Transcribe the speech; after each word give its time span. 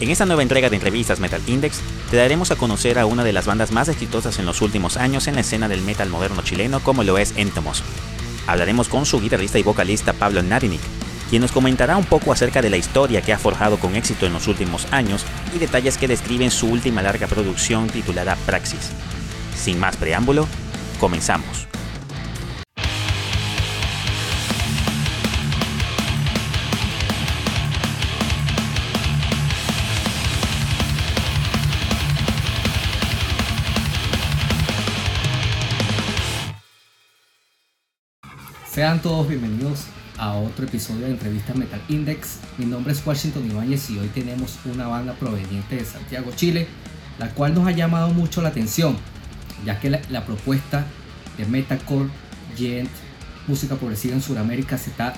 En 0.00 0.10
esta 0.10 0.26
nueva 0.26 0.42
entrega 0.42 0.70
de 0.70 0.74
entrevistas 0.74 1.20
Metal 1.20 1.40
Index, 1.46 1.80
te 2.10 2.16
daremos 2.16 2.50
a 2.50 2.56
conocer 2.56 2.98
a 2.98 3.06
una 3.06 3.22
de 3.22 3.32
las 3.32 3.46
bandas 3.46 3.70
más 3.70 3.88
exitosas 3.88 4.40
en 4.40 4.44
los 4.44 4.60
últimos 4.60 4.96
años 4.96 5.28
en 5.28 5.36
la 5.36 5.42
escena 5.42 5.68
del 5.68 5.82
metal 5.82 6.08
moderno 6.08 6.42
chileno 6.42 6.80
como 6.80 7.04
lo 7.04 7.16
es 7.16 7.32
Entomos. 7.36 7.84
Hablaremos 8.48 8.88
con 8.88 9.06
su 9.06 9.20
guitarrista 9.20 9.60
y 9.60 9.62
vocalista 9.62 10.12
Pablo 10.12 10.42
Narinic, 10.42 10.80
quien 11.30 11.42
nos 11.42 11.52
comentará 11.52 11.96
un 11.96 12.06
poco 12.06 12.32
acerca 12.32 12.60
de 12.60 12.70
la 12.70 12.76
historia 12.76 13.22
que 13.22 13.32
ha 13.32 13.38
forjado 13.38 13.78
con 13.78 13.94
éxito 13.94 14.26
en 14.26 14.32
los 14.32 14.48
últimos 14.48 14.92
años 14.92 15.24
y 15.54 15.60
detalles 15.60 15.96
que 15.96 16.08
describen 16.08 16.50
su 16.50 16.66
última 16.66 17.00
larga 17.00 17.28
producción 17.28 17.86
titulada 17.86 18.34
Praxis. 18.46 18.90
Sin 19.56 19.78
más 19.78 19.96
preámbulo, 19.96 20.48
comenzamos. 20.98 21.68
Sean 38.74 39.00
todos 39.00 39.28
bienvenidos 39.28 39.84
a 40.18 40.32
otro 40.32 40.64
episodio 40.64 41.06
de 41.06 41.12
Entrevista 41.12 41.54
Metal 41.54 41.80
Index. 41.88 42.40
Mi 42.58 42.66
nombre 42.66 42.92
es 42.92 43.06
Washington 43.06 43.48
Ibáñez 43.48 43.88
y 43.90 44.00
hoy 44.00 44.08
tenemos 44.08 44.58
una 44.64 44.88
banda 44.88 45.12
proveniente 45.12 45.76
de 45.76 45.84
Santiago, 45.84 46.32
Chile, 46.34 46.66
la 47.20 47.30
cual 47.30 47.54
nos 47.54 47.68
ha 47.68 47.70
llamado 47.70 48.08
mucho 48.08 48.42
la 48.42 48.48
atención, 48.48 48.96
ya 49.64 49.78
que 49.78 49.90
la, 49.90 50.26
propuesta 50.26 50.86
de 51.38 51.46
metalcore, 51.46 52.08
gent, 52.56 52.90
música 53.46 53.76
progresiva 53.76 54.14
en 54.14 54.22
Sudamérica 54.22 54.76
se 54.76 54.90
está 54.90 55.14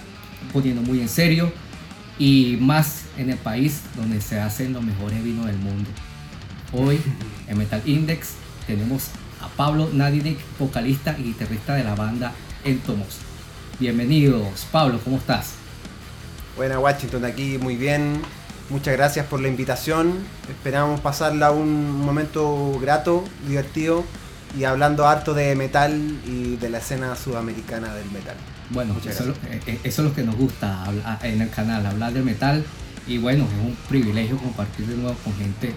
poniendo 0.52 0.82
muy 0.82 1.00
en 1.00 1.08
serio 1.08 1.50
y 2.18 2.58
más 2.60 3.04
en 3.16 3.30
el 3.30 3.38
país 3.38 3.80
donde 3.96 4.20
se 4.20 4.38
hacen 4.38 4.74
los 4.74 4.84
mejores 4.84 5.24
vinos 5.24 5.46
del 5.46 5.56
mundo. 5.56 5.88
Hoy 6.74 7.00
en 7.48 7.56
Metal 7.56 7.80
Index 7.86 8.34
tenemos 8.66 9.04
a 9.40 9.48
Pablo 9.48 9.88
Nadinek, 9.94 10.36
vocalista 10.58 11.16
y 11.18 11.22
guitarrista 11.22 11.74
de 11.74 11.84
la 11.84 11.94
banda 11.94 12.34
Entomos. 12.62 13.25
Bienvenidos, 13.78 14.66
Pablo, 14.72 14.98
¿cómo 15.04 15.18
estás? 15.18 15.50
Buena 16.56 16.78
Washington, 16.78 17.26
aquí 17.26 17.58
muy 17.58 17.76
bien. 17.76 18.22
Muchas 18.70 18.96
gracias 18.96 19.26
por 19.26 19.42
la 19.42 19.48
invitación. 19.48 20.14
Esperamos 20.48 21.00
pasarla 21.00 21.50
un 21.50 22.00
momento 22.00 22.78
grato, 22.80 23.22
divertido 23.46 24.02
y 24.58 24.64
hablando 24.64 25.06
harto 25.06 25.34
de 25.34 25.54
metal 25.56 25.92
y 26.26 26.56
de 26.56 26.70
la 26.70 26.78
escena 26.78 27.14
sudamericana 27.16 27.92
del 27.92 28.10
metal. 28.12 28.36
Bueno, 28.70 28.96
eso, 29.06 29.34
eh, 29.50 29.78
eso, 29.84 30.02
es 30.02 30.08
lo 30.08 30.14
que 30.14 30.22
nos 30.22 30.36
gusta 30.36 30.86
en 31.22 31.42
el 31.42 31.50
canal, 31.50 31.84
hablar 31.84 32.14
de 32.14 32.22
metal. 32.22 32.64
Y 33.06 33.18
bueno, 33.18 33.44
es 33.44 33.62
un 33.62 33.76
privilegio 33.90 34.38
compartir 34.38 34.86
de 34.86 34.96
nuevo 34.96 35.18
con 35.22 35.36
gente 35.36 35.74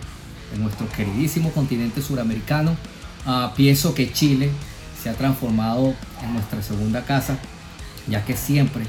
de 0.54 0.58
nuestro 0.58 0.88
queridísimo 0.88 1.52
continente 1.52 2.02
suramericano. 2.02 2.78
Ah, 3.26 3.52
pienso 3.58 3.94
que 3.94 4.10
Chile 4.14 4.52
se 5.04 5.10
ha 5.10 5.16
transformado 5.16 5.94
en 6.24 6.34
nuestra 6.34 6.64
segunda 6.64 7.04
casa 7.04 7.38
ya 8.10 8.26
que 8.26 8.36
siempre 8.36 8.84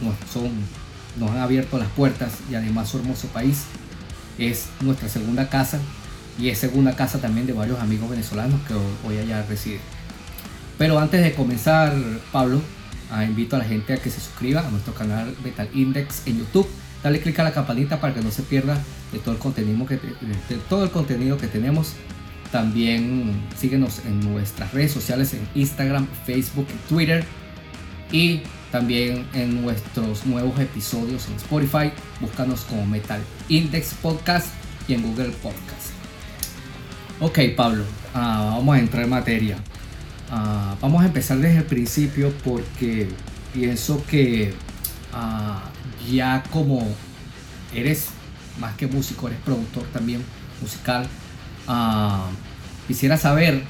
nos, 0.00 1.30
han 1.30 1.38
abierto 1.38 1.78
las 1.78 1.88
puertas 1.88 2.32
y 2.50 2.54
además 2.54 2.88
su 2.88 2.98
hermoso 2.98 3.28
país 3.28 3.64
es 4.38 4.68
nuestra 4.80 5.08
segunda 5.08 5.48
casa 5.48 5.78
y 6.38 6.48
es 6.48 6.58
segunda 6.58 6.96
casa 6.96 7.18
también 7.20 7.46
de 7.46 7.52
varios 7.52 7.78
amigos 7.80 8.08
venezolanos 8.08 8.60
que 8.66 8.74
hoy 9.06 9.18
allá 9.18 9.44
residen. 9.48 9.80
Pero 10.78 10.98
antes 10.98 11.22
de 11.22 11.34
comenzar, 11.34 11.92
Pablo, 12.32 12.62
ah, 13.10 13.24
invito 13.24 13.56
a 13.56 13.58
la 13.58 13.66
gente 13.66 13.92
a 13.92 13.96
que 13.98 14.10
se 14.10 14.20
suscriba 14.20 14.66
a 14.66 14.70
nuestro 14.70 14.94
canal 14.94 15.34
Metal 15.44 15.68
Index 15.74 16.26
en 16.26 16.38
YouTube. 16.38 16.66
Dale 17.02 17.20
click 17.20 17.38
a 17.38 17.44
la 17.44 17.52
campanita 17.52 18.00
para 18.00 18.14
que 18.14 18.22
no 18.22 18.30
se 18.30 18.42
pierda 18.42 18.78
de 19.12 19.18
todo 19.18 19.34
el 19.34 19.40
contenido 19.40 19.84
que, 19.84 19.96
de 19.96 20.56
todo 20.68 20.84
el 20.84 20.90
contenido 20.90 21.36
que 21.36 21.48
tenemos. 21.48 21.92
También 22.50 23.42
síguenos 23.58 24.00
en 24.06 24.20
nuestras 24.20 24.72
redes 24.72 24.92
sociales 24.92 25.34
en 25.34 25.46
Instagram, 25.54 26.08
Facebook 26.24 26.66
y 26.68 26.88
Twitter 26.88 27.24
y 28.12 28.42
también 28.70 29.26
en 29.34 29.62
nuestros 29.62 30.26
nuevos 30.26 30.58
episodios 30.58 31.26
en 31.28 31.34
Spotify. 31.36 31.92
Búscanos 32.20 32.62
como 32.62 32.86
Metal 32.86 33.20
Index 33.48 33.94
Podcast 33.94 34.48
y 34.88 34.94
en 34.94 35.02
Google 35.02 35.30
Podcast. 35.30 35.90
Ok, 37.20 37.38
Pablo, 37.56 37.84
ah, 38.14 38.54
vamos 38.56 38.76
a 38.76 38.78
entrar 38.78 39.04
en 39.04 39.10
materia. 39.10 39.56
Ah, 40.30 40.76
vamos 40.80 41.02
a 41.02 41.06
empezar 41.06 41.38
desde 41.38 41.58
el 41.58 41.64
principio 41.64 42.32
porque 42.44 43.08
pienso 43.52 44.04
que 44.06 44.54
ah, 45.12 45.64
ya 46.10 46.42
como 46.50 46.86
eres 47.74 48.06
más 48.58 48.74
que 48.76 48.86
músico, 48.86 49.28
eres 49.28 49.40
productor 49.40 49.84
también 49.92 50.22
musical, 50.60 51.06
quisiera 52.86 53.16
saber, 53.16 53.62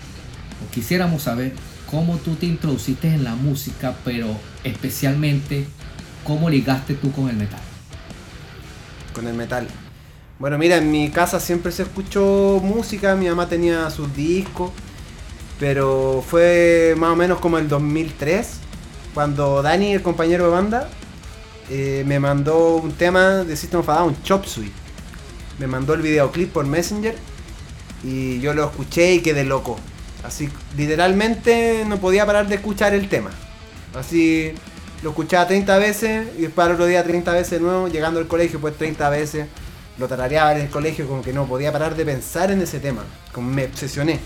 o 0.65 0.71
quisiéramos 0.73 1.23
saber, 1.23 1.55
cómo 1.91 2.17
tú 2.19 2.37
te 2.37 2.47
introduciste 2.47 3.09
en 3.09 3.25
la 3.25 3.35
música, 3.35 3.97
pero 4.05 4.29
especialmente 4.65 5.67
cómo 6.25 6.49
ligaste 6.49 6.95
tú 6.95 7.11
con 7.13 7.29
el 7.29 7.37
metal. 7.37 7.61
Con 9.13 9.27
el 9.27 9.35
metal. 9.35 9.67
Bueno, 10.39 10.57
mira, 10.57 10.77
en 10.77 10.91
mi 10.91 11.11
casa 11.11 11.41
siempre 11.41 11.73
se 11.73 11.83
escuchó 11.83 12.61
música, 12.63 13.15
mi 13.17 13.29
mamá 13.29 13.49
tenía 13.49 13.91
sus 13.91 14.15
discos, 14.15 14.71
pero 15.59 16.25
fue 16.27 16.95
más 16.97 17.11
o 17.11 17.17
menos 17.17 17.41
como 17.41 17.59
el 17.59 17.69
2003, 17.69 18.49
cuando 19.13 19.61
Dani, 19.61 19.93
el 19.93 20.03
compañero 20.03 20.45
de 20.45 20.51
banda, 20.51 20.89
eh, 21.69 22.05
me 22.07 22.19
mandó 22.21 22.77
un 22.77 22.93
tema 22.93 23.45
de 23.45 23.57
System 23.57 23.81
of 23.81 23.89
a 23.89 23.95
Down, 23.97 24.17
Chop 24.23 24.47
Suey. 24.47 24.73
Me 25.59 25.67
mandó 25.67 25.95
el 25.95 26.03
videoclip 26.03 26.53
por 26.53 26.65
Messenger 26.65 27.17
y 28.03 28.41
yo 28.41 28.55
lo 28.55 28.65
escuché 28.65 29.15
y 29.15 29.21
quedé 29.21 29.45
loco. 29.45 29.79
Así, 30.25 30.49
literalmente 30.77 31.85
no 31.87 31.99
podía 31.99 32.27
parar 32.27 32.47
de 32.47 32.57
escuchar 32.57 32.95
el 32.95 33.09
tema. 33.09 33.31
Así, 33.99 34.53
lo 35.03 35.11
escuchaba 35.11 35.47
30 35.47 35.79
veces 35.79 36.29
y 36.39 36.43
después 36.43 36.67
al 36.67 36.75
otro 36.75 36.87
día 36.87 37.03
30 37.03 37.33
veces 37.33 37.51
de 37.53 37.61
nuevo, 37.61 37.89
llegando 37.89 38.21
al 38.21 38.27
colegio 38.27 38.61
pues 38.61 38.77
30 38.77 39.09
veces. 39.11 39.47
Lo 39.99 40.09
tarareaba 40.09 40.53
en 40.55 40.63
el 40.63 40.69
colegio 40.69 41.07
como 41.07 41.23
que 41.23 41.33
no 41.33 41.47
podía 41.47 41.73
parar 41.73 41.95
de 41.95 42.05
pensar 42.05 42.51
en 42.51 42.61
ese 42.63 42.81
tema. 42.81 43.03
Como 43.33 43.51
me 43.51 43.67
obsesioné. 43.67 44.19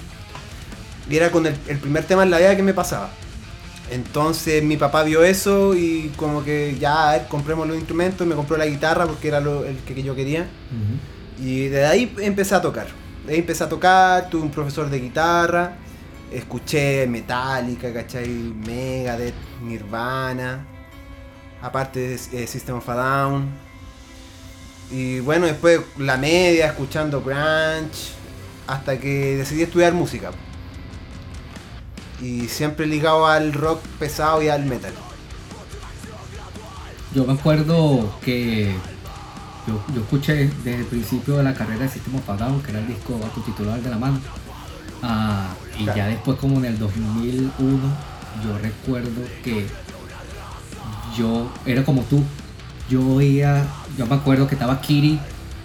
Y 1.10 1.16
era 1.16 1.30
con 1.30 1.46
el, 1.46 1.54
primer 1.54 2.04
tema 2.04 2.22
en 2.22 2.30
la 2.30 2.38
vida 2.38 2.56
que 2.56 2.62
me 2.62 2.74
pasaba. 2.74 3.10
Entonces 3.90 4.62
mi 4.62 4.76
papá 4.76 5.02
vio 5.02 5.22
eso 5.22 5.74
y 5.74 6.12
como 6.16 6.42
que 6.42 6.76
ya, 6.78 7.10
a 7.10 7.12
ver, 7.12 7.28
compremos 7.28 7.66
los 7.66 7.76
instrumentos, 7.76 8.26
me 8.26 8.34
compró 8.34 8.56
la 8.56 8.66
guitarra 8.66 9.06
porque 9.06 9.28
era 9.28 9.40
lo, 9.40 9.64
el 9.64 9.76
que 9.78 10.02
yo 10.02 10.14
quería. 10.14 10.46
Y 11.38 11.68
de 11.68 11.86
ahí 11.86 12.14
empecé 12.18 12.54
a 12.54 12.62
tocar. 12.62 12.86
De 13.26 13.34
ahí 13.34 13.38
empecé 13.40 13.64
a 13.64 13.68
tocar, 13.68 14.30
tuve 14.30 14.42
un 14.42 14.50
profesor 14.50 14.88
de 14.88 15.00
guitarra 15.00 15.78
escuché 16.32 17.06
Metallica, 17.06 17.92
¿cachai? 17.92 18.28
Megadeth, 18.28 19.34
Nirvana, 19.62 20.66
aparte 21.62 22.00
de 22.00 22.14
eh, 22.14 22.46
System 22.46 22.80
a 22.86 22.94
Down. 22.94 23.48
Y 24.90 25.20
bueno, 25.20 25.46
después 25.46 25.80
la 25.98 26.16
media, 26.16 26.66
escuchando 26.66 27.22
grunge, 27.22 28.12
hasta 28.66 28.98
que 28.98 29.36
decidí 29.36 29.62
estudiar 29.62 29.92
música. 29.92 30.30
Y 32.20 32.48
siempre 32.48 32.86
ligado 32.86 33.26
al 33.26 33.52
rock 33.52 33.80
pesado 33.98 34.42
y 34.42 34.48
al 34.48 34.64
metal. 34.64 34.92
Yo 37.14 37.24
me 37.24 37.32
acuerdo 37.34 38.12
que 38.24 38.74
yo, 39.66 40.00
escuché 40.00 40.50
desde 40.62 40.80
el 40.80 40.84
principio 40.84 41.36
de 41.36 41.44
la 41.44 41.54
carrera 41.54 41.84
de 41.84 41.88
System 41.88 42.16
of 42.16 42.28
a 42.28 42.36
Down, 42.36 42.62
que 42.62 42.70
era 42.70 42.80
el 42.80 42.86
disco 42.86 43.18
titular 43.44 43.80
de 43.80 43.90
la 43.90 43.98
mano 43.98 44.20
Ah, 45.02 45.54
y 45.78 45.84
ya 45.84 46.06
después 46.06 46.38
como 46.38 46.58
en 46.58 46.66
el 46.66 46.78
2001, 46.78 47.52
yo 48.44 48.58
recuerdo 48.58 49.22
que 49.42 49.66
yo 51.16 51.50
era 51.66 51.84
como 51.84 52.02
tú. 52.02 52.22
Yo 52.88 53.06
oía, 53.06 53.64
yo 53.96 54.06
me 54.06 54.14
acuerdo 54.14 54.46
que 54.46 54.54
estaba 54.54 54.80
Kiri, 54.80 55.18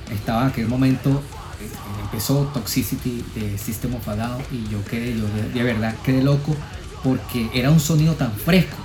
estaba 0.09 0.44
en 0.44 0.48
aquel 0.48 0.68
momento, 0.68 1.09
eh, 1.09 1.69
empezó 2.01 2.50
Toxicity 2.54 3.25
de 3.36 3.57
System 3.57 3.95
of 3.95 4.07
a 4.07 4.16
Down 4.16 4.42
y 4.51 4.69
yo 4.69 4.83
quedé, 4.86 5.18
yo 5.18 5.25
de, 5.54 5.63
verdad 5.63 5.95
quedé 6.04 6.24
loco 6.24 6.56
porque 7.04 7.50
era 7.54 7.72
un 7.72 7.80
sonido 7.80 8.13
tan 8.13 8.31
fresco. 8.31 8.78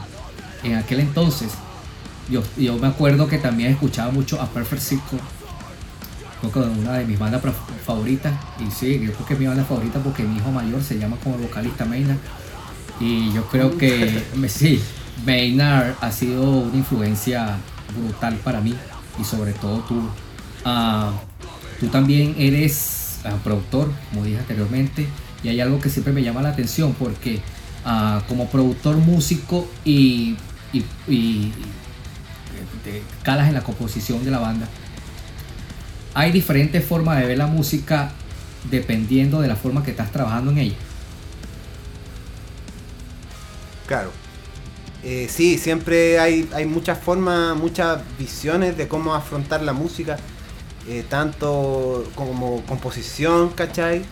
En 0.65 0.75
aquel 0.75 1.01
entonces, 1.01 1.53
yo, 2.29 2.43
yo 2.57 2.77
me 2.79 2.89
acuerdo 2.89 3.29
que 3.29 3.39
también 3.39 3.71
escuchaba 3.71 4.11
mucho 4.11 4.41
a 4.41 4.47
Perfect 4.47 4.83
Circle 4.83 5.21
una 6.53 6.93
de 6.95 7.07
mis 7.07 7.19
bandas 7.19 7.43
favoritas. 7.85 8.35
Y 8.59 8.71
sí, 8.71 9.01
yo 9.01 9.13
creo 9.13 9.27
que 9.27 9.35
es 9.35 9.41
mi 9.41 9.47
banda 9.47 9.65
favorita 9.65 9.99
porque 10.01 10.23
mi 10.23 10.37
hijo 10.37 10.51
mayor 10.51 10.83
se 10.83 10.99
llama 10.99 11.17
como 11.23 11.39
vocalista 11.39 11.85
Maynard. 11.85 12.19
Y 13.01 13.33
yo 13.33 13.47
creo 13.49 13.77
que 13.77 14.23
sí, 14.49 14.81
Maynard 15.25 15.95
ha 16.01 16.13
sido 16.13 16.43
una 16.43 16.77
influencia 16.77 17.57
brutal 17.97 18.37
para 18.37 18.61
mí. 18.61 18.75
Y 19.21 19.25
sobre 19.25 19.53
todo 19.53 19.79
tú. 19.81 20.09
Ah, 20.65 21.13
tú 21.79 21.89
también 21.89 22.35
eres 22.39 23.21
ah, 23.25 23.37
productor, 23.43 23.91
como 24.11 24.25
dije 24.25 24.39
anteriormente. 24.39 25.07
Y 25.43 25.49
hay 25.49 25.61
algo 25.61 25.79
que 25.79 25.91
siempre 25.91 26.13
me 26.13 26.23
llama 26.23 26.43
la 26.43 26.51
atención 26.51 26.95
porque 26.95 27.41
ah, 27.85 28.23
como 28.29 28.49
productor 28.49 28.97
músico 28.97 29.69
y, 29.85 30.37
y, 30.73 31.53
calas 33.23 33.49
en 33.49 33.55
la 33.55 33.63
composición 33.63 34.25
de 34.25 34.31
la 34.31 34.39
banda 34.39 34.69
hay 36.15 36.31
diferentes 36.31 36.85
formas 36.85 37.21
de 37.21 37.27
ver 37.27 37.39
la 37.39 37.47
música 37.47 38.13
dependiendo 38.71 39.41
de 39.41 39.49
la 39.49 39.57
forma 39.57 39.83
que 39.83 39.91
estás 39.91 40.11
trabajando 40.13 40.53
en 40.53 40.59
ella. 40.59 40.77
Claro. 43.87 44.11
Eh, 45.03 45.29
sí, 45.29 45.59
siempre 45.59 46.19
hay, 46.19 46.49
hay 46.55 46.65
muchas 46.65 46.99
formas, 46.99 47.57
muchas 47.57 48.01
visiones 48.19 48.77
de 48.79 48.89
cómo 48.89 49.15
afrontar 49.15 49.63
la 49.63 49.75
música, 49.75 50.17
eh, 50.89 51.05
tanto 51.09 52.11
como 52.15 52.65
composición, 52.65 53.51
¿cachai? 53.51 54.03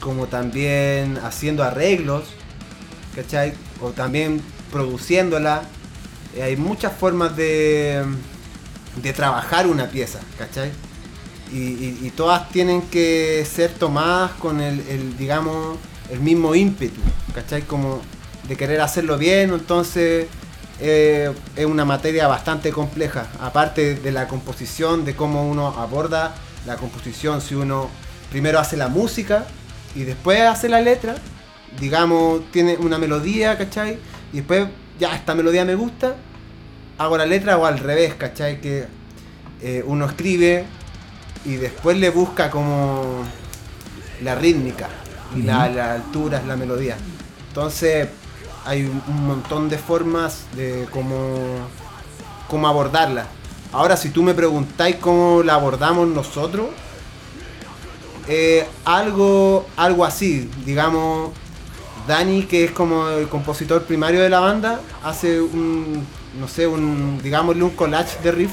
Como 0.00 0.26
también 0.26 1.18
haciendo 1.18 1.62
arreglos, 1.62 2.24
¿cachai? 3.14 3.52
O 3.80 3.90
también 3.90 4.40
produciéndola. 4.72 5.62
Eh, 6.34 6.42
hay 6.42 6.56
muchas 6.56 6.92
formas 6.92 7.36
de, 7.36 8.02
de 9.00 9.12
trabajar 9.12 9.68
una 9.68 9.88
pieza, 9.88 10.18
¿cachai? 10.36 10.72
Y, 11.52 12.10
todas 12.16 12.48
tienen 12.50 12.82
que 12.82 13.46
ser 13.48 13.72
tomadas 13.72 14.32
con 14.32 14.60
el, 14.60 14.80
el, 14.88 15.16
digamos, 15.16 15.78
el 16.10 16.20
mismo 16.20 16.54
ímpetu, 16.54 17.00
¿cachai? 17.34 17.62
Como 17.62 18.00
de 18.48 18.56
querer 18.56 18.80
hacerlo 18.80 19.18
bien, 19.18 19.52
entonces 19.52 20.26
eh, 20.80 21.32
es 21.56 21.66
una 21.66 21.84
materia 21.84 22.28
bastante 22.28 22.70
compleja, 22.70 23.26
aparte 23.40 23.96
de 23.96 24.12
la 24.12 24.28
composición, 24.28 25.04
de 25.04 25.16
cómo 25.16 25.48
uno 25.48 25.68
aborda 25.68 26.34
la 26.66 26.76
composición, 26.76 27.40
si 27.40 27.54
uno 27.54 27.90
primero 28.30 28.60
hace 28.60 28.76
la 28.76 28.88
música 28.88 29.46
y 29.94 30.04
después 30.04 30.40
hace 30.42 30.68
la 30.68 30.80
letra, 30.80 31.16
digamos, 31.80 32.50
tiene 32.52 32.76
una 32.76 32.98
melodía, 32.98 33.58
¿cachai? 33.58 33.98
Y 34.32 34.38
después, 34.38 34.68
ya, 35.00 35.14
esta 35.14 35.34
melodía 35.34 35.64
me 35.64 35.74
gusta, 35.74 36.14
hago 36.96 37.18
la 37.18 37.26
letra 37.26 37.58
o 37.58 37.66
al 37.66 37.78
revés, 37.78 38.14
¿cachai? 38.14 38.60
Que 38.60 38.86
eh, 39.60 39.82
uno 39.84 40.06
escribe 40.06 40.64
y 41.48 41.56
después 41.56 41.96
le 41.96 42.10
busca 42.10 42.50
como 42.50 43.22
la 44.22 44.34
rítmica, 44.34 44.88
y 45.36 45.42
la, 45.42 45.66
Ujú. 45.66 45.74
la 45.76 45.92
altura, 45.94 46.42
la 46.46 46.56
melodía. 46.56 46.96
Entonces 47.48 48.08
hay 48.64 48.82
un- 48.84 49.02
un 49.08 49.26
montón 49.26 49.68
de 49.68 49.78
formas 49.78 50.42
de 50.54 50.86
cómo, 50.92 51.36
cómo 52.48 52.68
abordarla. 52.68 53.26
Ahora 53.72 53.96
si 53.96 54.10
tú 54.10 54.22
me 54.22 54.34
preguntáis 54.34 54.96
cómo 54.96 55.42
la 55.42 55.54
abordamos 55.54 56.06
nosotros, 56.08 56.66
eh, 58.28 58.66
algo, 58.84 59.66
algo 59.76 60.04
así, 60.04 60.50
digamos, 60.64 61.30
Dani, 62.06 62.42
que 62.44 62.64
es 62.64 62.70
como 62.70 63.08
el 63.08 63.28
compositor 63.28 63.82
primario 63.84 64.22
de 64.22 64.28
la 64.30 64.40
banda, 64.40 64.80
hace 65.04 65.40
un, 65.40 66.04
no 66.38 66.48
sé, 66.48 66.66
un, 66.66 67.20
digámosle 67.22 67.62
un 67.62 67.70
collage 67.70 68.18
de 68.22 68.32
riff 68.32 68.50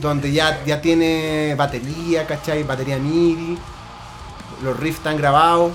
donde 0.00 0.32
ya, 0.32 0.64
ya 0.64 0.80
tiene 0.80 1.54
batería, 1.56 2.26
¿cachai? 2.26 2.62
Batería 2.62 2.98
MIDI, 2.98 3.58
los 4.62 4.78
riffs 4.78 4.98
están 4.98 5.16
grabados 5.16 5.72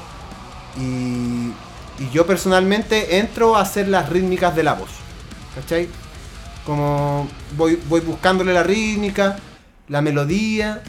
y, 0.77 1.51
y 2.03 2.09
yo 2.11 2.25
personalmente 2.25 3.17
entro 3.17 3.55
a 3.55 3.61
hacer 3.61 3.87
las 3.87 4.09
rítmicas 4.09 4.55
de 4.55 4.63
la 4.63 4.73
voz, 4.73 4.89
¿cachai? 5.55 5.87
Como 6.65 7.27
voy, 7.55 7.79
voy 7.87 8.01
buscándole 8.01 8.53
la 8.53 8.63
rítmica, 8.63 9.37
la 9.87 10.01
melodía 10.01 10.81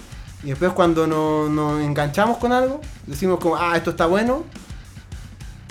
y 0.42 0.48
después 0.48 0.72
cuando 0.72 1.06
no- 1.06 1.48
nos 1.48 1.82
enganchamos 1.82 2.38
con 2.38 2.52
algo, 2.52 2.80
decimos 3.06 3.38
como, 3.40 3.56
ah, 3.56 3.76
esto 3.76 3.90
está 3.90 4.06
bueno, 4.06 4.44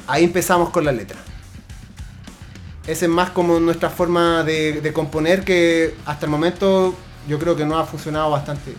ahí 0.07 0.23
empezamos 0.23 0.69
con 0.69 0.85
la 0.85 0.91
letra. 0.91 1.17
Esa 2.85 3.05
es 3.05 3.11
más 3.11 3.31
como 3.31 3.59
nuestra 3.59 3.89
forma 3.89 4.43
de 4.43 4.91
componer 4.93 5.43
que 5.43 5.95
hasta 6.05 6.27
el 6.27 6.31
momento 6.31 6.95
yo 7.27 7.39
creo 7.39 7.55
que 7.55 7.65
no 7.65 7.77
ha 7.77 7.85
funcionado 7.85 8.31
bastante. 8.31 8.75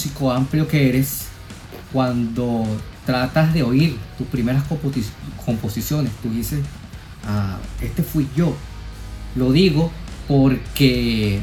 Músico 0.00 0.32
amplio 0.32 0.66
que 0.66 0.88
eres, 0.88 1.26
cuando 1.92 2.64
tratas 3.04 3.52
de 3.52 3.62
oír 3.62 3.98
tus 4.16 4.26
primeras 4.28 4.64
composiciones, 5.44 6.10
tú 6.22 6.30
dices, 6.30 6.60
ah, 7.26 7.58
este 7.82 8.02
fui 8.02 8.26
yo. 8.34 8.56
Lo 9.36 9.52
digo 9.52 9.92
porque 10.26 11.40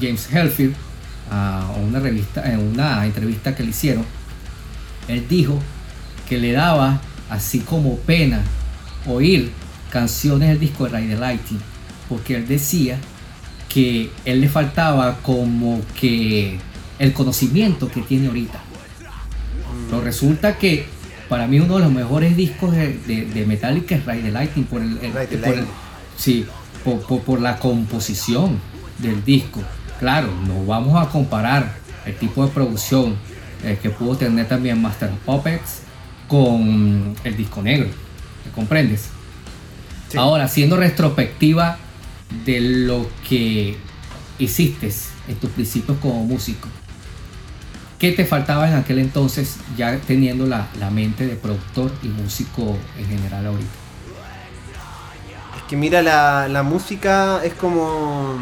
James 0.00 0.26
Hetfield, 0.28 0.74
a 1.30 1.70
una 1.80 2.00
en 2.00 2.58
una 2.58 3.06
entrevista 3.06 3.54
que 3.54 3.62
le 3.62 3.70
hicieron, 3.70 4.04
él 5.06 5.24
dijo 5.28 5.60
que 6.28 6.38
le 6.38 6.50
daba 6.50 7.00
así 7.28 7.60
como 7.60 7.94
pena 7.98 8.42
oír 9.06 9.52
canciones 9.90 10.48
del 10.48 10.58
disco 10.58 10.88
de 10.88 10.98
Ride 10.98 11.14
the 11.14 11.20
Lighting, 11.20 11.60
porque 12.08 12.34
él 12.34 12.48
decía 12.48 12.98
que 13.68 14.10
él 14.24 14.40
le 14.40 14.48
faltaba 14.48 15.18
como 15.22 15.80
que 16.00 16.58
el 17.00 17.12
conocimiento 17.14 17.88
que 17.88 18.02
tiene 18.02 18.28
ahorita. 18.28 18.60
Pero 19.88 20.02
resulta 20.02 20.56
que 20.56 20.84
para 21.28 21.46
mí 21.46 21.58
uno 21.58 21.78
de 21.78 21.84
los 21.84 21.92
mejores 21.92 22.36
discos 22.36 22.72
de, 22.72 22.92
de, 23.06 23.46
Metallica 23.46 23.96
es 23.96 24.04
Ride 24.04 24.22
the 24.22 24.30
Lightning 24.30 24.64
por 24.64 24.82
el, 24.82 24.98
sí, 26.16 26.46
por, 26.84 27.40
la 27.40 27.58
composición 27.58 28.60
del 28.98 29.24
disco. 29.24 29.62
Claro, 29.98 30.28
no 30.46 30.64
vamos 30.66 31.00
a 31.00 31.08
comparar 31.08 31.74
el 32.04 32.14
tipo 32.16 32.44
de 32.44 32.52
producción 32.52 33.16
eh, 33.64 33.78
que 33.82 33.90
pudo 33.90 34.16
tener 34.16 34.46
también 34.46 34.80
Master 34.80 35.10
of 35.10 35.18
Puppets 35.24 35.82
con 36.28 37.14
el 37.24 37.36
disco 37.36 37.62
negro. 37.62 37.88
¿Me 38.44 38.52
comprendes? 38.52 39.08
Ahora, 40.16 40.48
siendo 40.48 40.76
retrospectiva 40.76 41.78
de 42.44 42.60
lo 42.60 43.08
que 43.26 43.76
hiciste 44.38 44.92
en 45.28 45.36
tus 45.36 45.50
principios 45.50 45.96
como 45.98 46.24
músico, 46.24 46.68
¿qué 48.00 48.12
te 48.12 48.24
faltaba 48.24 48.68
en 48.68 48.74
aquel 48.74 48.98
entonces 48.98 49.58
ya 49.76 49.96
teniendo 49.98 50.46
la, 50.46 50.66
mente 50.90 51.26
de 51.26 51.36
productor 51.36 51.92
y 52.02 52.08
músico 52.08 52.76
en 52.98 53.06
general 53.06 53.46
ahorita? 53.46 53.70
Es 55.58 55.62
que 55.68 55.76
mira, 55.76 56.02
la, 56.02 56.48
la 56.48 56.64
música 56.64 57.40
es 57.44 57.54
como 57.54 58.38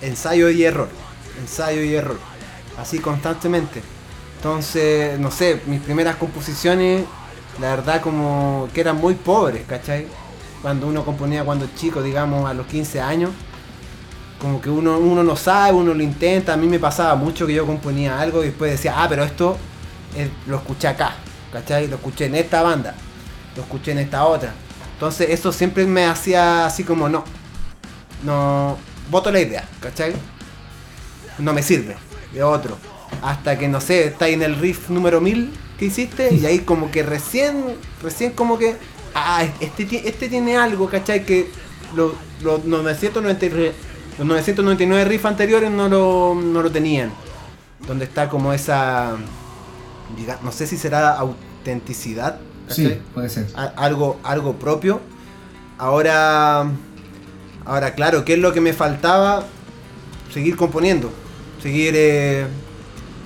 ensayo 0.00 0.50
y 0.50 0.64
error, 0.64 0.88
ensayo 1.40 1.84
y 1.84 1.94
error, 1.94 2.18
así 2.78 2.98
constantemente. 2.98 3.82
Entonces, 4.38 5.20
no 5.20 5.30
sé, 5.30 5.60
mis 5.66 5.80
primeras 5.80 6.16
composiciones, 6.16 7.04
la 7.60 7.76
verdad 7.76 8.00
como 8.00 8.68
que 8.74 8.80
eran 8.80 8.96
muy 8.96 9.14
pobres, 9.14 9.62
¿cachai? 9.68 10.06
cuando 10.62 10.86
uno 10.86 11.04
componía 11.04 11.44
cuando 11.44 11.66
chico, 11.76 12.02
digamos 12.02 12.48
a 12.48 12.54
los 12.54 12.66
15 12.66 13.00
años, 13.00 13.30
como 14.40 14.60
que 14.60 14.70
uno, 14.70 14.98
uno 14.98 15.22
no 15.22 15.36
sabe, 15.36 15.72
uno 15.72 15.94
lo 15.94 16.02
intenta, 16.02 16.54
a 16.54 16.56
mí 16.56 16.66
me 16.66 16.78
pasaba 16.78 17.14
mucho 17.14 17.46
que 17.46 17.54
yo 17.54 17.66
componía 17.66 18.18
algo 18.18 18.42
y 18.42 18.46
después 18.46 18.72
decía, 18.72 18.94
ah, 18.96 19.06
pero 19.08 19.22
esto 19.22 19.56
lo 20.46 20.56
escuché 20.56 20.88
acá, 20.88 21.14
¿cachai? 21.52 21.88
Lo 21.88 21.96
escuché 21.96 22.26
en 22.26 22.34
esta 22.34 22.62
banda, 22.62 22.94
lo 23.56 23.62
escuché 23.62 23.92
en 23.92 23.98
esta 23.98 24.24
otra. 24.24 24.52
Entonces 24.94 25.30
eso 25.30 25.52
siempre 25.52 25.86
me 25.86 26.06
hacía 26.06 26.66
así 26.66 26.84
como, 26.84 27.08
no, 27.08 27.24
no, 28.24 28.76
voto 29.10 29.30
la 29.30 29.40
idea, 29.40 29.64
¿cachai? 29.80 30.14
No 31.38 31.52
me 31.52 31.62
sirve, 31.62 31.96
de 32.32 32.42
otro. 32.42 32.76
Hasta 33.22 33.58
que, 33.58 33.68
no 33.68 33.80
sé, 33.80 34.06
está 34.06 34.28
en 34.28 34.42
el 34.42 34.56
riff 34.56 34.88
número 34.88 35.20
1000 35.20 35.52
que 35.78 35.86
hiciste 35.86 36.34
y 36.34 36.46
ahí 36.46 36.60
como 36.60 36.90
que 36.90 37.02
recién, 37.02 37.76
recién 38.02 38.32
como 38.32 38.58
que 38.58 38.76
ah, 39.14 39.44
este, 39.60 40.08
este 40.08 40.28
tiene 40.28 40.56
algo, 40.56 40.88
¿cachai? 40.88 41.24
Que 41.24 41.50
los, 41.94 42.12
999, 42.42 43.72
los 44.18 44.26
999 44.26 45.04
riffs 45.04 45.24
anteriores 45.24 45.70
no 45.70 45.88
lo, 45.88 46.34
no 46.34 46.62
lo 46.62 46.70
tenían. 46.70 47.10
Donde 47.86 48.04
está 48.04 48.28
como 48.28 48.52
esa, 48.52 49.16
no 50.42 50.52
sé 50.52 50.66
si 50.66 50.76
será 50.76 51.16
autenticidad. 51.16 52.38
Sí, 52.68 53.00
puede 53.14 53.28
ser. 53.28 53.46
algo, 53.54 54.20
algo 54.22 54.54
propio. 54.54 55.00
Ahora, 55.78 56.70
ahora 57.64 57.94
claro, 57.94 58.24
¿qué 58.24 58.34
es 58.34 58.38
lo 58.38 58.52
que 58.52 58.60
me 58.60 58.72
faltaba? 58.72 59.44
Seguir 60.32 60.56
componiendo, 60.56 61.10
seguir, 61.60 61.94
eh, 61.96 62.46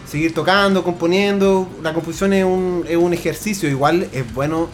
seguir 0.06 0.32
tocando, 0.32 0.82
componiendo. 0.84 1.68
La 1.82 1.92
composición 1.92 2.32
es 2.32 2.44
un, 2.44 2.84
es 2.88 2.96
un 2.96 3.12
ejercicio, 3.12 3.68
igual 3.68 4.08
es 4.12 4.32
bueno 4.32 4.68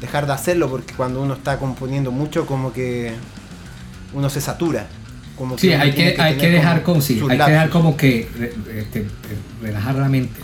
dejar 0.00 0.26
de 0.26 0.32
hacerlo 0.32 0.68
porque 0.68 0.94
cuando 0.94 1.20
uno 1.22 1.34
está 1.34 1.58
componiendo 1.58 2.10
mucho 2.10 2.46
como 2.46 2.72
que 2.72 3.12
uno 4.14 4.30
se 4.30 4.40
satura. 4.40 4.86
Como 5.36 5.58
sí, 5.58 5.72
hay 5.72 5.92
que, 5.92 6.16
hay 6.18 6.36
que 6.36 6.50
dejar 6.50 6.82
como, 6.82 7.00
sí, 7.00 7.20
hay 7.28 7.38
que 7.38 7.50
dejar 7.50 7.70
como 7.70 7.96
que 7.96 8.28
este, 8.76 9.06
relajar 9.60 9.96
la 9.96 10.08
mente. 10.08 10.40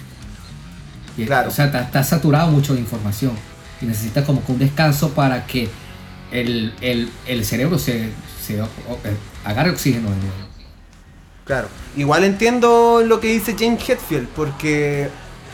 claro. 1.27 1.49
O 1.49 1.53
sea, 1.53 1.67
está, 1.67 2.03
saturado 2.03 2.51
mucho 2.51 2.75
de 2.75 2.81
información 2.81 3.33
y 3.81 3.87
necesita 3.87 4.25
como 4.25 4.45
que 4.45 4.53
un 4.53 4.59
descanso 4.59 5.11
para 5.11 5.47
que 5.47 5.69
el, 6.33 6.75
cerebro 7.45 7.79
se, 7.79 8.11
se 8.45 8.59
eh, 8.59 8.65
agarre 9.45 9.71
oxígeno 9.71 10.11
de 10.11 10.17
nuevo. 10.17 10.51
Claro, 11.45 11.69
igual 11.97 12.25
entiendo 12.25 13.03
lo 13.05 13.21
que 13.21 13.33
dice 13.33 13.57
James 13.59 13.89
Hetfield 13.89 14.29
porque 14.29 15.09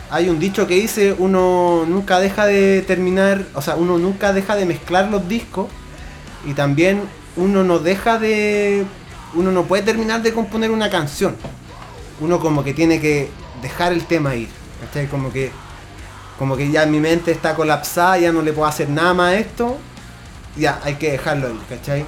hay 0.09 0.29
un 0.29 0.39
dicho 0.39 0.67
que 0.67 0.75
dice 0.75 1.15
uno 1.17 1.85
nunca 1.87 2.19
deja 2.19 2.45
de 2.45 2.81
terminar, 2.83 3.43
o 3.53 3.61
sea, 3.61 3.75
uno 3.75 3.97
nunca 3.97 4.33
deja 4.33 4.55
de 4.55 4.65
mezclar 4.65 5.09
los 5.09 5.27
discos 5.27 5.67
y 6.45 6.53
también 6.53 7.01
uno 7.35 7.63
no 7.63 7.79
deja 7.79 8.19
de, 8.19 8.85
uno 9.33 9.51
no 9.51 9.63
puede 9.63 9.83
terminar 9.83 10.21
de 10.21 10.33
componer 10.33 10.71
una 10.71 10.89
canción. 10.89 11.35
Uno 12.19 12.39
como 12.39 12.63
que 12.63 12.73
tiene 12.73 12.99
que 12.99 13.29
dejar 13.61 13.93
el 13.93 14.05
tema 14.05 14.35
ir, 14.35 14.49
¿cachai? 14.81 15.07
Como 15.07 15.31
que, 15.31 15.51
como 16.39 16.57
que 16.57 16.71
ya 16.71 16.85
mi 16.85 16.99
mente 16.99 17.31
está 17.31 17.55
colapsada, 17.55 18.17
ya 18.17 18.31
no 18.31 18.41
le 18.41 18.53
puedo 18.53 18.67
hacer 18.67 18.89
nada 18.89 19.13
más 19.13 19.33
a 19.33 19.35
esto, 19.35 19.77
ya 20.55 20.79
hay 20.83 20.95
que 20.95 21.11
dejarlo 21.11 21.49
ir, 21.49 21.59
¿cachai? 21.69 22.05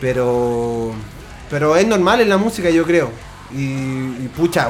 Pero, 0.00 0.92
pero 1.50 1.76
es 1.76 1.86
normal 1.86 2.20
en 2.20 2.28
la 2.28 2.38
música 2.38 2.70
yo 2.70 2.84
creo. 2.84 3.10
Y, 3.54 4.28
pucha, 4.28 4.68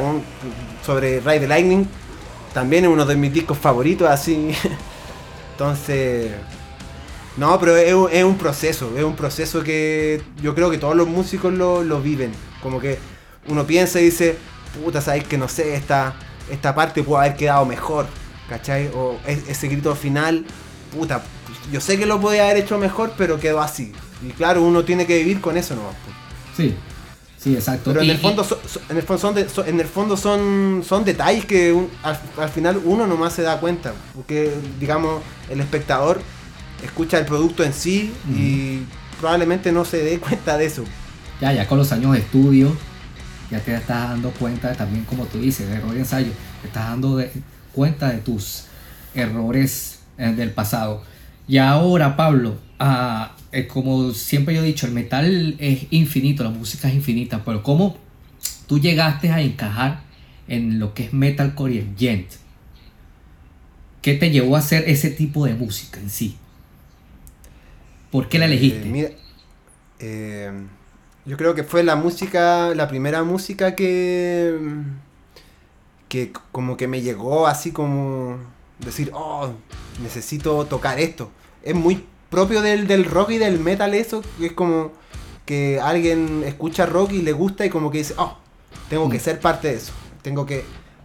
sobre 0.84 1.20
Ride 1.20 1.40
the 1.40 1.48
Lightning, 1.48 1.86
también 2.52 2.84
es 2.84 2.90
uno 2.90 3.06
de 3.06 3.14
mis 3.16 3.32
discos 3.32 3.56
favoritos, 3.56 4.08
así. 4.08 4.52
Entonces. 5.52 6.32
No, 7.36 7.58
pero 7.58 7.76
es, 7.76 8.24
un 8.24 8.36
proceso, 8.36 8.92
es 8.96 9.04
un 9.04 9.16
proceso 9.16 9.62
que 9.62 10.22
yo 10.42 10.54
creo 10.54 10.70
que 10.70 10.78
todos 10.78 10.94
los 10.94 11.08
músicos 11.08 11.52
lo, 11.52 12.00
viven. 12.00 12.32
Como 12.62 12.78
que 12.78 12.98
uno 13.48 13.66
piensa 13.66 14.00
y 14.00 14.04
dice, 14.04 14.36
puta, 14.84 15.00
sabes 15.00 15.24
que 15.24 15.38
no 15.38 15.48
sé, 15.48 15.74
esta, 15.74 16.14
esta 16.50 16.74
parte 16.74 17.02
puede 17.02 17.26
haber 17.26 17.36
quedado 17.38 17.64
mejor, 17.64 18.06
¿cachai? 18.48 18.90
O 18.94 19.18
ese 19.26 19.68
grito 19.68 19.94
final, 19.94 20.44
puta, 20.94 21.22
yo 21.72 21.80
sé 21.80 21.98
que 21.98 22.06
lo 22.06 22.20
podía 22.20 22.44
haber 22.44 22.58
hecho 22.58 22.78
mejor, 22.78 23.14
pero 23.16 23.40
quedó 23.40 23.62
así. 23.62 23.92
Y 24.22 24.30
claro, 24.32 24.62
uno 24.62 24.84
tiene 24.84 25.06
que 25.06 25.18
vivir 25.18 25.40
con 25.40 25.56
eso 25.56 25.74
nomás. 25.74 25.96
Sí, 26.56 26.76
Sí, 27.42 27.54
exacto. 27.54 27.90
Pero 27.90 28.02
en, 28.02 28.10
el 28.10 28.18
fondo, 28.18 28.44
son, 28.44 28.58
en 28.88 28.96
el 28.96 29.02
fondo, 29.02 29.48
son, 29.48 29.66
en 29.66 29.80
el 29.80 29.86
fondo 29.86 30.16
son, 30.16 30.84
son 30.86 31.04
detalles 31.04 31.44
que 31.44 31.76
al, 32.04 32.48
final 32.50 32.80
uno 32.84 33.04
nomás 33.08 33.32
se 33.32 33.42
da 33.42 33.58
cuenta. 33.58 33.92
Porque, 34.14 34.52
digamos, 34.78 35.20
el 35.50 35.60
espectador 35.60 36.20
escucha 36.82 37.18
el 37.18 37.26
producto 37.26 37.64
en 37.64 37.72
sí 37.72 38.12
y 38.36 38.80
probablemente 39.20 39.72
no 39.72 39.84
se 39.84 40.02
dé 40.02 40.18
cuenta 40.20 40.58
de 40.58 40.66
eso. 40.66 40.84
Ya, 41.40 41.52
ya 41.52 41.66
con 41.66 41.78
los 41.78 41.90
años 41.92 42.12
de 42.12 42.20
estudio, 42.20 42.76
ya 43.50 43.60
te 43.60 43.74
estás 43.74 44.10
dando 44.10 44.30
cuenta 44.30 44.74
también, 44.74 45.04
como 45.04 45.26
tú 45.26 45.38
dices, 45.40 45.68
de 45.68 45.76
error 45.76 45.92
de 45.92 46.00
ensayo, 46.00 46.30
te 46.60 46.68
estás 46.68 46.88
dando 46.88 47.22
cuenta 47.72 48.10
de 48.10 48.18
tus 48.18 48.64
errores 49.14 50.00
eh, 50.18 50.32
del 50.32 50.50
pasado. 50.50 51.02
Y 51.48 51.58
ahora, 51.58 52.16
Pablo, 52.16 52.58
ah, 52.78 53.34
eh, 53.50 53.66
como 53.66 54.12
siempre 54.12 54.54
yo 54.54 54.62
he 54.62 54.66
dicho, 54.66 54.86
el 54.86 54.92
metal 54.92 55.56
es 55.58 55.86
infinito, 55.90 56.44
la 56.44 56.50
música 56.50 56.88
es 56.88 56.94
infinita, 56.94 57.44
pero 57.44 57.62
¿cómo 57.62 57.96
tú 58.66 58.78
llegaste 58.78 59.30
a 59.30 59.40
encajar 59.40 60.00
en 60.48 60.78
lo 60.78 60.94
que 60.94 61.04
es 61.04 61.12
metalcore 61.12 61.74
y 61.74 61.78
el 61.78 61.94
gent? 61.98 62.28
¿Qué 64.00 64.14
te 64.14 64.30
llevó 64.30 64.56
a 64.56 64.60
hacer 64.60 64.88
ese 64.88 65.10
tipo 65.10 65.44
de 65.44 65.54
música 65.54 66.00
en 66.00 66.10
sí? 66.10 66.36
¿Por 68.12 68.28
qué 68.28 68.38
la 68.38 68.44
eh, 68.44 68.48
elegiste? 68.48 69.16
Eh, 69.98 70.52
yo 71.24 71.36
creo 71.38 71.54
que 71.54 71.64
fue 71.64 71.82
la 71.82 71.96
música, 71.96 72.74
la 72.74 72.86
primera 72.86 73.24
música 73.24 73.74
que, 73.74 74.54
que 76.10 76.30
como 76.52 76.76
que 76.76 76.86
me 76.86 77.00
llegó 77.00 77.46
así 77.46 77.72
como 77.72 78.36
decir, 78.80 79.10
oh, 79.14 79.52
necesito 80.02 80.66
tocar 80.66 81.00
esto. 81.00 81.30
Es 81.62 81.74
muy 81.74 82.04
propio 82.28 82.60
del, 82.60 82.86
del 82.86 83.06
rock 83.06 83.30
y 83.30 83.38
del 83.38 83.58
metal 83.58 83.94
eso, 83.94 84.22
que 84.38 84.46
es 84.46 84.52
como 84.52 84.92
que 85.46 85.80
alguien 85.80 86.44
escucha 86.44 86.84
rock 86.84 87.12
y 87.12 87.22
le 87.22 87.32
gusta 87.32 87.64
y 87.64 87.70
como 87.70 87.90
que 87.90 87.98
dice, 87.98 88.14
oh, 88.18 88.36
tengo 88.90 89.08
que 89.08 89.16
mm. 89.16 89.22
ser 89.22 89.40
parte 89.40 89.68
de 89.68 89.74
eso. 89.74 89.92
Tengo 90.20 90.44
que 90.44 90.64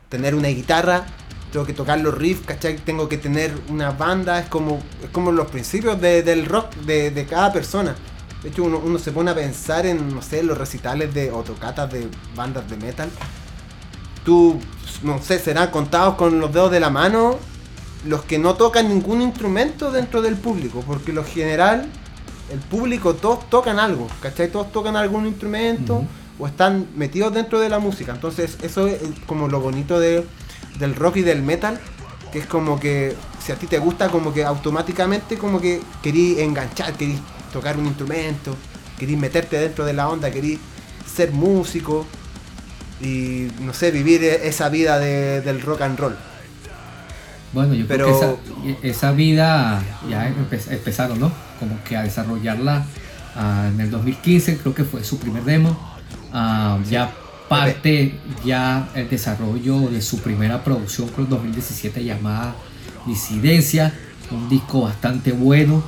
tener 0.10 0.36
una 0.36 0.50
guitarra, 0.50 1.06
tengo 1.52 1.66
que 1.66 1.74
tocar 1.74 2.00
los 2.00 2.14
riffs, 2.14 2.46
¿cachai? 2.46 2.76
Tengo 2.78 3.08
que 3.08 3.18
tener 3.18 3.54
una 3.70 3.92
banda, 3.92 4.40
es 4.40 4.48
como, 4.48 4.80
es 5.04 5.10
como 5.12 5.32
los 5.32 5.48
principios 5.48 6.00
del 6.00 6.46
rock 6.46 6.74
de, 6.86 7.26
cada 7.30 7.52
persona. 7.54 7.96
De 8.44 8.50
hecho, 8.50 8.64
uno, 8.64 9.00
se 9.00 9.12
pone 9.12 9.32
a 9.32 9.36
pensar 9.36 9.86
en, 9.86 10.14
no 10.14 10.22
sé, 10.22 10.44
los 10.44 10.58
recitales 10.58 11.14
de 11.14 11.32
o 11.32 11.44
tocatas 11.44 11.92
de 11.92 12.08
bandas 12.36 12.70
de 12.70 12.78
metal. 12.78 13.10
tú, 14.24 14.60
no 15.04 15.22
sé, 15.22 15.40
serán 15.40 15.72
contados 15.72 16.16
con 16.16 16.40
los 16.40 16.54
dedos 16.54 16.72
de 16.72 16.80
la 16.80 16.90
mano 16.90 17.38
los 18.06 18.24
que 18.24 18.38
no 18.38 18.56
tocan 18.56 18.88
ningún 18.90 19.22
instrumento 19.22 19.92
dentro 19.92 20.22
del 20.22 20.36
público, 20.36 20.84
porque 20.86 21.12
lo 21.12 21.24
general, 21.24 21.88
el 22.52 22.60
público 22.60 23.16
todos 23.16 23.50
tocan 23.50 23.80
algo, 23.80 24.08
¿cachai? 24.22 24.50
Todos 24.52 24.72
tocan 24.72 24.96
algún 24.96 25.26
instrumento 25.26 26.04
o 26.40 26.48
están 26.48 26.88
metidos 26.96 27.34
dentro 27.34 27.60
de 27.60 27.70
la 27.70 27.80
música. 27.80 28.14
Entonces 28.14 28.58
eso 28.62 28.88
es 28.88 29.02
como 29.26 29.48
lo 29.48 29.60
bonito 29.60 30.00
de, 30.00 30.26
del 30.80 30.96
rock 30.96 31.18
y 31.18 31.22
del 31.22 31.42
metal, 31.42 31.80
que 32.32 32.40
es 32.40 32.46
como 32.46 32.80
que 32.80 33.16
si 33.44 33.52
a 33.52 33.56
ti 33.56 33.68
te 33.68 33.80
gusta, 33.80 34.10
como 34.10 34.34
que 34.34 34.44
automáticamente 34.44 35.38
como 35.38 35.62
que 35.62 35.82
querís 36.02 36.40
enganchar, 36.40 36.94
querís 36.94 37.20
tocar 37.52 37.78
un 37.78 37.86
instrumento, 37.86 38.56
querís 38.98 39.18
meterte 39.18 39.58
dentro 39.60 39.86
de 39.86 39.94
la 39.94 40.10
onda, 40.10 40.30
querís 40.32 40.60
ser 41.06 41.32
músico 41.32 42.06
y 43.02 43.48
no 43.62 43.74
sé, 43.74 43.92
vivir 43.92 44.24
e-, 44.24 44.48
esa 44.48 44.70
vida 44.70 45.00
del 45.00 45.62
rock 45.62 45.82
and 45.82 46.00
roll. 46.00 46.16
Bueno, 47.54 47.74
yo 47.74 47.88
creo 47.88 48.40
que 48.82 48.90
esa, 48.90 49.12
vida 49.14 49.82
ya 50.10 50.28
empezaron, 50.28 51.20
¿no? 51.20 51.32
Como 51.60 51.82
que 51.86 51.96
a 51.96 52.04
desarrollarla 52.04 52.86
ah, 53.36 53.70
en 53.74 53.80
el 53.80 53.90
2015, 53.90 54.58
creo 54.58 54.76
que 54.76 54.84
fue 54.84 55.04
su 55.04 55.18
primer 55.18 55.44
demo. 55.44 55.78
Ah, 56.34 56.78
ya 56.90 57.14
parte 57.48 58.20
ya 58.46 58.90
el 58.96 59.10
desarrollo 59.10 59.90
de 59.90 60.02
su 60.02 60.20
primera 60.20 60.64
producción, 60.64 61.10
creo 61.10 61.26
2017, 61.26 62.04
llamada 62.04 62.56
Disidencia, 63.06 63.94
un 64.32 64.50
disco 64.50 64.82
bastante 64.82 65.32
bueno. 65.32 65.84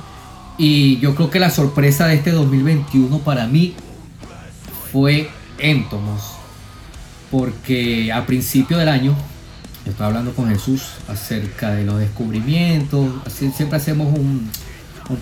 Y 0.58 0.98
yo 0.98 1.14
creo 1.14 1.30
que 1.30 1.40
la 1.40 1.50
sorpresa 1.50 2.06
de 2.06 2.16
este 2.16 2.32
2021 2.32 3.18
para 3.20 3.46
mí 3.46 3.74
fue 4.92 5.30
Entomos, 5.58 6.34
porque 7.30 8.12
a 8.12 8.26
principio 8.26 8.78
del 8.78 8.88
año 8.88 9.16
Estoy 9.86 10.06
hablando 10.06 10.34
con 10.34 10.48
Jesús 10.48 10.82
acerca 11.08 11.70
de 11.70 11.84
los 11.84 11.98
descubrimientos. 11.98 13.08
Siempre 13.28 13.76
hacemos 13.76 14.16
un, 14.16 14.50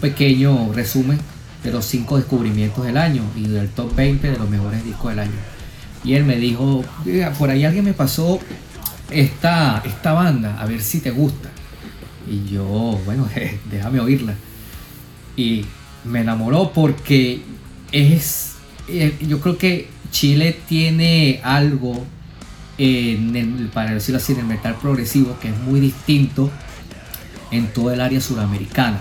pequeño 0.00 0.72
resumen 0.74 1.18
de 1.64 1.70
los 1.72 1.86
cinco 1.86 2.18
descubrimientos 2.18 2.84
del 2.84 2.98
año 2.98 3.22
y 3.34 3.46
del 3.46 3.68
top 3.70 3.94
20 3.94 4.32
de 4.32 4.36
los 4.36 4.50
mejores 4.50 4.84
discos 4.84 5.10
del 5.10 5.20
año. 5.20 5.57
Y 6.04 6.14
él 6.14 6.24
me 6.24 6.36
dijo, 6.36 6.84
por 7.38 7.50
ahí 7.50 7.64
alguien 7.64 7.84
me 7.84 7.92
pasó 7.92 8.38
esta, 9.10 9.82
esta 9.84 10.12
banda, 10.12 10.60
a 10.60 10.66
ver 10.66 10.80
si 10.80 11.00
te 11.00 11.10
gusta. 11.10 11.50
Y 12.30 12.48
yo, 12.48 12.64
bueno, 13.04 13.28
déjame 13.70 14.00
oírla. 14.00 14.34
Y 15.36 15.64
me 16.04 16.20
enamoró 16.20 16.72
porque 16.72 17.42
es, 17.92 18.54
eh, 18.88 19.16
yo 19.26 19.40
creo 19.40 19.58
que 19.58 19.88
Chile 20.10 20.56
tiene 20.68 21.40
algo 21.42 22.04
para 23.74 23.92
decirlo 23.92 24.18
así, 24.18 24.32
en 24.32 24.40
el 24.40 24.46
metal 24.46 24.76
progresivo, 24.80 25.36
que 25.40 25.48
es 25.48 25.58
muy 25.58 25.80
distinto 25.80 26.50
en 27.50 27.66
todo 27.72 27.92
el 27.92 28.00
área 28.00 28.20
suramericana. 28.20 29.00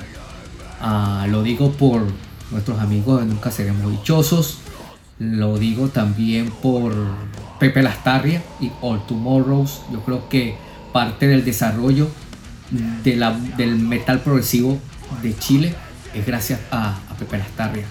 Ah, 0.81 1.27
lo 1.29 1.43
digo 1.43 1.71
por 1.71 2.03
nuestros 2.51 2.79
amigos 2.79 3.25
Nunca 3.25 3.51
Seremos 3.51 3.91
Dichosos, 3.91 4.59
lo 5.19 5.57
digo 5.57 5.89
también 5.89 6.51
por 6.61 6.93
Pepe 7.59 7.81
Lastarria 7.81 8.43
y 8.59 8.71
All 8.81 9.05
Tomorrows. 9.05 9.81
Yo 9.91 10.01
creo 10.01 10.29
que 10.29 10.55
parte 10.93 11.27
del 11.27 11.43
desarrollo 11.43 12.09
del 13.03 13.77
metal 13.77 14.19
progresivo 14.19 14.77
de 15.21 15.37
Chile 15.37 15.75
es 16.13 16.25
gracias 16.25 16.59
a, 16.71 16.99
Pepe 17.17 17.37
Lastarria. 17.37 17.85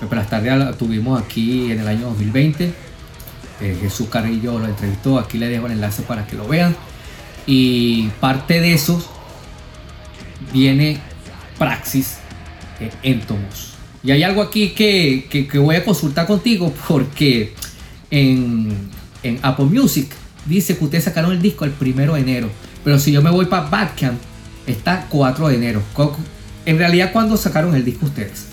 Pepe 0.00 0.16
Lastarria 0.16 0.56
la 0.56 0.72
tuvimos 0.72 1.20
aquí 1.20 1.70
en 1.70 1.80
el 1.80 1.88
año 1.88 2.06
2020 2.08 2.90
eh, 3.60 3.76
Jesús 3.78 4.08
Carrillo 4.08 4.58
lo 4.58 4.66
entrevistó, 4.66 5.18
aquí 5.18 5.36
le 5.36 5.48
dejo 5.48 5.66
el 5.66 5.72
enlace 5.72 6.02
para 6.02 6.26
que 6.26 6.36
lo 6.36 6.48
vean. 6.48 6.74
Y 7.46 8.08
parte 8.20 8.60
de 8.60 8.72
eso 8.72 9.02
viene 10.52 10.98
Praxis 11.58 12.18
eh, 12.80 12.90
Entomos. 13.02 13.69
Y 14.02 14.10
hay 14.12 14.22
algo 14.22 14.42
aquí 14.42 14.70
que, 14.70 15.48
voy 15.58 15.76
a 15.76 15.84
consultar 15.84 16.26
contigo 16.26 16.72
porque 16.88 17.54
en, 18.10 18.90
Apple 19.42 19.66
Music 19.66 20.10
dice 20.46 20.76
que 20.76 20.84
ustedes 20.84 21.04
sacaron 21.04 21.32
el 21.32 21.42
disco 21.42 21.64
el 21.64 21.72
primero 21.72 22.14
de 22.14 22.20
enero. 22.20 22.48
Pero 22.82 22.98
si 22.98 23.12
yo 23.12 23.20
me 23.20 23.30
voy 23.30 23.46
para 23.46 23.68
Badcamp, 23.68 24.18
está 24.66 25.06
4 25.10 25.48
de 25.48 25.54
enero. 25.54 25.82
En 26.64 26.78
realidad, 26.78 27.12
¿cuándo 27.12 27.36
sacaron 27.36 27.74
el 27.74 27.84
disco 27.84 28.06
ustedes? 28.06 28.46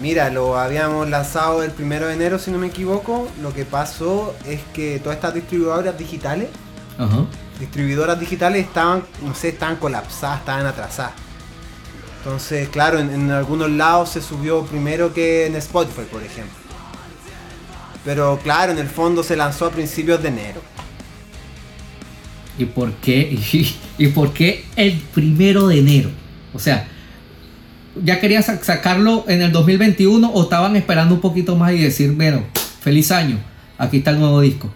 Mira, 0.00 0.30
lo 0.30 0.58
habíamos 0.58 1.08
lanzado 1.08 1.62
el 1.62 1.70
primero 1.70 2.06
de 2.06 2.14
enero, 2.14 2.38
si 2.38 2.50
no 2.50 2.58
me 2.58 2.68
equivoco. 2.68 3.28
Lo 3.42 3.52
que 3.52 3.64
pasó 3.64 4.34
es 4.46 4.60
que 4.72 5.00
todas 5.00 5.16
estas 5.16 5.34
distribuidoras 5.34 5.96
digitales, 5.98 6.48
distribuidoras 7.58 8.20
digitales 8.20 8.66
estaban, 8.66 9.02
no 9.24 9.34
sé, 9.34 9.48
estaban 9.48 9.76
colapsadas, 9.76 10.40
estaban 10.40 10.66
atrasadas. 10.66 11.23
Entonces, 12.24 12.70
claro, 12.70 12.98
en, 12.98 13.30
algunos 13.30 13.70
lados 13.70 14.08
se 14.08 14.22
subió 14.22 14.64
primero 14.64 15.12
que 15.12 15.44
en 15.44 15.56
Spotify, 15.56 16.06
por 16.10 16.22
ejemplo. 16.22 16.54
Pero 18.02 18.40
claro, 18.42 18.72
en 18.72 18.78
el 18.78 18.88
fondo 18.88 19.22
se 19.22 19.36
lanzó 19.36 19.66
a 19.66 19.70
principios 19.70 20.22
de 20.22 20.28
enero. 20.28 20.62
¿Y 22.58 22.64
por 22.64 22.94
qué? 22.94 23.38
¿Y 23.98 24.06
por 24.08 24.32
qué 24.32 24.64
el 24.74 24.98
primero 25.12 25.68
de 25.68 25.80
enero? 25.80 26.10
O 26.54 26.58
sea, 26.58 26.88
ya 28.02 28.18
querían 28.20 28.42
sacarlo 28.42 29.26
en 29.28 29.42
el 29.42 29.52
2021 29.52 30.26
o 30.26 30.42
estaban 30.44 30.76
esperando 30.76 31.16
un 31.16 31.20
poquito 31.20 31.56
más 31.56 31.72
y 31.72 31.82
decir, 31.82 32.12
bueno, 32.12 32.42
feliz 32.80 33.12
año, 33.12 33.38
aquí 33.76 33.98
está 33.98 34.12
el 34.12 34.20
nuevo 34.20 34.40
disco? 34.40 34.70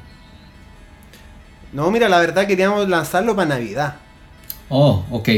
No, 1.72 1.90
mira, 1.90 2.10
la 2.10 2.20
verdad 2.20 2.46
queríamos 2.46 2.86
lanzarlo 2.90 3.34
para 3.34 3.48
Navidad. 3.48 3.96
Oh, 4.68 5.06
ok. 5.10 5.30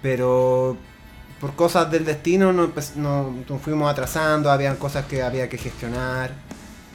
Pero 0.00 0.78
por 1.44 1.54
cosas 1.56 1.90
del 1.90 2.06
destino 2.06 2.54
nos, 2.54 2.70
nos 2.96 3.60
fuimos 3.62 3.92
atrasando, 3.92 4.50
habían 4.50 4.76
cosas 4.76 5.04
que 5.04 5.22
había 5.22 5.46
que 5.46 5.58
gestionar, 5.58 6.32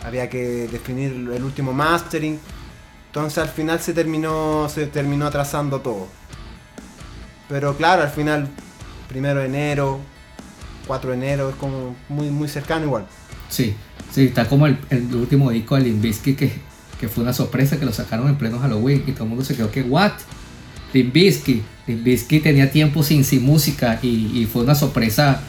había 0.04 0.28
que 0.28 0.68
definir 0.68 1.12
el 1.12 1.44
último 1.44 1.72
mastering. 1.72 2.40
Entonces 3.06 3.38
al 3.38 3.50
final 3.50 3.80
se 3.80 3.94
terminó, 3.94 4.68
se 4.68 4.88
terminó 4.88 5.28
atrasando 5.28 5.82
todo. 5.82 6.08
Pero 7.48 7.78
claro, 7.78 8.02
al 8.02 8.10
final 8.10 8.48
primero 9.08 9.42
de 9.42 9.46
enero, 9.46 10.00
4 10.88 11.12
de 11.12 11.16
enero, 11.16 11.50
es 11.52 11.56
como 11.56 11.96
muy, 12.08 12.32
muy 12.32 12.48
cercano 12.48 12.86
igual. 12.86 13.06
Sí, 13.50 13.76
sí, 14.12 14.26
está 14.26 14.50
como 14.50 14.66
el, 14.66 14.80
último 15.14 15.52
disco 15.52 15.76
de 15.76 15.82
Limbisky 15.82 16.34
que, 16.34 16.52
que 17.00 17.08
fue 17.08 17.22
una 17.22 17.34
sorpresa 17.34 17.78
que 17.78 17.86
lo 17.86 17.94
sacaron 17.94 18.28
en 18.28 18.36
pleno 18.36 18.58
Halloween 18.58 19.04
y 19.06 19.12
todo 19.12 19.26
el 19.26 19.30
mundo 19.30 19.46
se 19.46 19.56
quedó 19.56 19.70
que, 19.70 19.84
¿what? 19.84 20.14
Limbisky. 20.94 21.64
Limbisky 21.88 22.40
tenía 22.40 22.72
tiempo 22.72 23.04
sin, 23.04 23.24
sin 23.24 23.44
música 23.44 24.00
y, 24.02 24.48
fue 24.52 24.64
una 24.64 24.76
sorpresa 24.76 25.42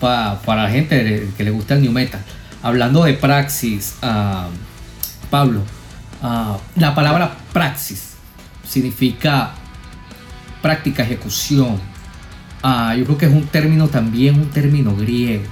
para 0.00 0.62
la 0.62 0.70
gente 0.70 1.28
que 1.36 1.44
le 1.44 1.50
gusta 1.50 1.74
el 1.74 1.82
new 1.82 1.92
metal. 1.92 2.20
Hablando 2.62 3.04
de 3.04 3.14
praxis, 3.14 3.96
ah, 4.02 4.48
Pablo, 5.30 5.62
ah, 6.22 6.58
la 6.76 6.94
palabra 6.94 7.36
praxis 7.52 8.14
significa 8.64 9.54
práctica, 10.62 11.02
ejecución, 11.02 11.80
Ah, 12.62 12.94
yo 12.96 13.04
creo 13.04 13.18
que 13.18 13.26
es 13.26 13.32
un 13.32 13.46
término 13.46 13.88
también, 13.88 14.34
un 14.36 14.50
término 14.50 14.94
griego. 14.96 15.44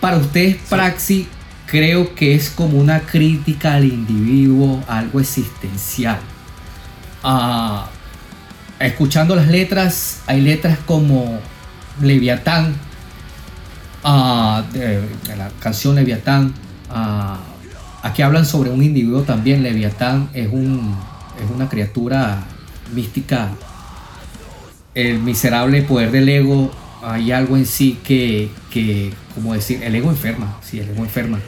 Para 0.00 0.18
ustedes, 0.18 0.56
praxis, 0.68 1.26
creo 1.66 2.14
que 2.14 2.34
es 2.34 2.50
como 2.50 2.78
una 2.78 3.00
crítica 3.00 3.74
al 3.74 3.84
individuo, 3.84 4.82
algo 4.86 5.20
existencial. 5.20 6.18
Escuchando 8.80 9.34
las 9.34 9.48
letras, 9.48 10.22
hay 10.26 10.40
letras 10.40 10.78
como 10.86 11.40
Leviatán, 12.00 12.74
ah, 14.04 14.64
la 15.36 15.50
canción 15.60 15.94
Leviatán. 15.94 16.54
aquí 18.02 18.22
hablan 18.22 18.46
sobre 18.46 18.70
un 18.70 18.82
individuo 18.82 19.22
también. 19.22 19.62
Leviatán 19.62 20.30
es, 20.32 20.48
un, 20.50 20.94
es 21.42 21.50
una 21.50 21.68
criatura 21.68 22.44
mística 22.94 23.50
el 24.94 25.20
miserable 25.20 25.82
poder 25.82 26.10
del 26.10 26.28
ego, 26.28 26.72
hay 27.02 27.30
algo 27.30 27.56
en 27.56 27.66
sí 27.66 27.98
que, 28.02 28.50
que 28.70 29.12
como 29.34 29.54
decir, 29.54 29.82
el 29.82 29.94
ego 29.94 30.10
enferma, 30.10 30.58
sí, 30.62 30.80
el 30.80 30.88
ego 30.90 31.04
enferma. 31.04 31.38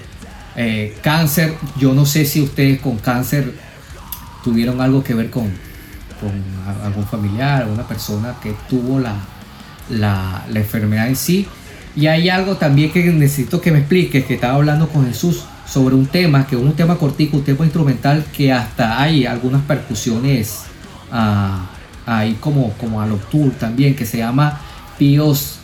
Eh, 0.57 0.97
cáncer, 1.03 1.55
yo 1.77 1.93
no 1.93 2.07
sé 2.07 2.25
si 2.25 2.41
ustedes 2.41 2.81
con 2.81 2.99
cáncer 2.99 3.53
tuvieron 4.45 4.81
algo 4.81 5.03
que 5.03 5.15
ver 5.15 5.31
con, 5.31 5.51
con 6.21 6.31
algún 6.85 7.07
familiar, 7.07 7.63
alguna 7.63 7.87
persona 7.87 8.35
que 8.43 8.55
tuvo 8.69 9.01
la, 9.01 9.15
la, 9.89 10.45
la, 10.49 10.59
enfermedad 10.61 11.09
en 11.09 11.17
sí. 11.17 11.47
Y 11.97 12.07
hay 12.07 12.29
algo 12.29 12.57
también 12.57 12.93
que 12.93 13.05
necesito 13.05 13.61
que 13.61 13.73
me 13.73 13.79
expliques, 13.81 14.25
que 14.25 14.35
estaba 14.35 14.55
hablando 14.55 14.89
con 14.89 15.07
Jesús 15.07 15.45
sobre 15.67 15.95
un 15.95 16.07
tema, 16.07 16.47
que 16.47 16.57
es 16.57 16.63
un 16.63 16.75
tema 16.75 16.97
cortico, 16.97 17.39
un 17.39 17.45
tema 17.45 17.65
instrumental, 17.65 18.25
que 18.37 18.53
hasta 18.53 19.01
hay 19.01 19.27
algunas 19.27 19.63
percusiones. 19.63 20.65
Uh, 21.13 21.81
ahí 22.07 22.35
como, 22.41 22.73
como 22.75 23.01
a 23.01 23.07
lo 23.07 23.17
tour 23.17 23.53
también, 23.53 23.95
que 23.95 24.05
se 24.07 24.19
llama 24.19 24.61
Píos 24.99 25.59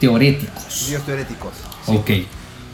Teoréticos. 0.00 0.86
Píos 0.88 1.02
Teoréticos. 1.04 1.52
Ok. 1.86 2.10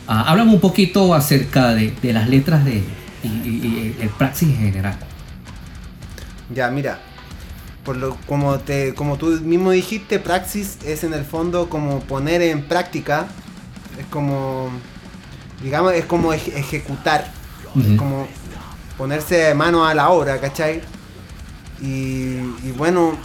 Ah, 0.07 0.25
háblame 0.29 0.53
un 0.55 0.61
poquito 0.61 1.15
acerca 1.15 1.75
de, 1.75 1.95
las 2.13 2.29
letras 2.29 2.65
de, 2.65 2.83
y, 3.23 3.27
y- 3.29 3.97
y 3.99 4.03
el 4.03 4.09
praxis 4.09 4.49
en 4.49 4.57
general. 4.57 4.97
Ya, 6.55 6.69
mira, 6.71 7.01
por 7.85 7.97
lo, 7.97 8.17
como, 8.29 8.59
te, 8.61 8.95
como 8.95 9.17
tú 9.19 9.27
mismo 9.43 9.71
dijiste, 9.73 10.19
praxis 10.19 10.79
es 10.85 11.05
en 11.05 11.15
el 11.15 11.25
fondo 11.25 11.69
como 11.69 12.01
poner 12.01 12.43
en 12.43 12.63
práctica, 12.69 13.27
es 13.99 14.07
como, 14.07 14.71
digamos, 15.63 15.93
es 15.95 16.05
como 16.05 16.33
ej- 16.33 16.53
ejecutar, 16.57 17.33
es 17.75 17.99
como 17.99 18.27
ponerse 18.99 19.55
mano 19.55 19.85
a 19.87 19.95
la 19.95 20.11
obra, 20.11 20.39
¿cachai? 20.41 20.83
Y, 21.81 22.37
y 22.63 22.73
bueno, 22.77 23.17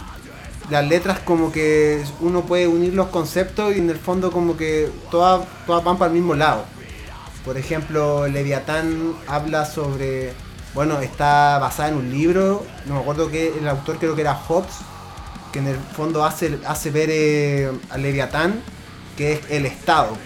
las 0.70 0.86
letras 0.86 1.20
como 1.20 1.52
que 1.52 2.02
uno 2.20 2.42
puede 2.42 2.66
unir 2.66 2.94
los 2.94 3.08
conceptos 3.08 3.74
y 3.76 3.78
en 3.78 3.90
el 3.90 3.98
fondo 3.98 4.32
como 4.32 4.56
que 4.56 4.90
todas, 5.10 5.46
todas 5.66 5.84
van 5.84 5.96
para 5.98 6.10
el 6.10 6.16
mismo 6.16 6.34
lado. 6.34 6.64
Por 7.44 7.56
ejemplo, 7.56 8.26
Leviatán 8.28 9.14
habla 9.26 9.64
sobre, 9.64 10.32
bueno, 10.78 11.00
está 11.00 11.58
basada 11.58 11.88
en 11.88 11.96
un 11.96 12.08
libro, 12.08 12.64
no 12.86 12.94
me 12.94 13.00
acuerdo 13.00 13.28
que 13.32 13.48
el 13.58 13.66
autor 13.66 13.98
creo 13.98 14.14
que 14.14 14.20
era 14.20 14.36
Hobbes, 14.36 14.76
que 15.52 15.58
en 15.58 15.66
el 15.66 15.76
fondo 15.76 16.24
hace, 16.24 16.56
hace 16.68 16.92
ver 16.92 17.08
eh, 17.10 17.72
a 17.90 17.98
Leviatán 17.98 18.62
que 19.16 19.32
es 19.32 19.40
el 19.50 19.66
Estado, 19.66 20.16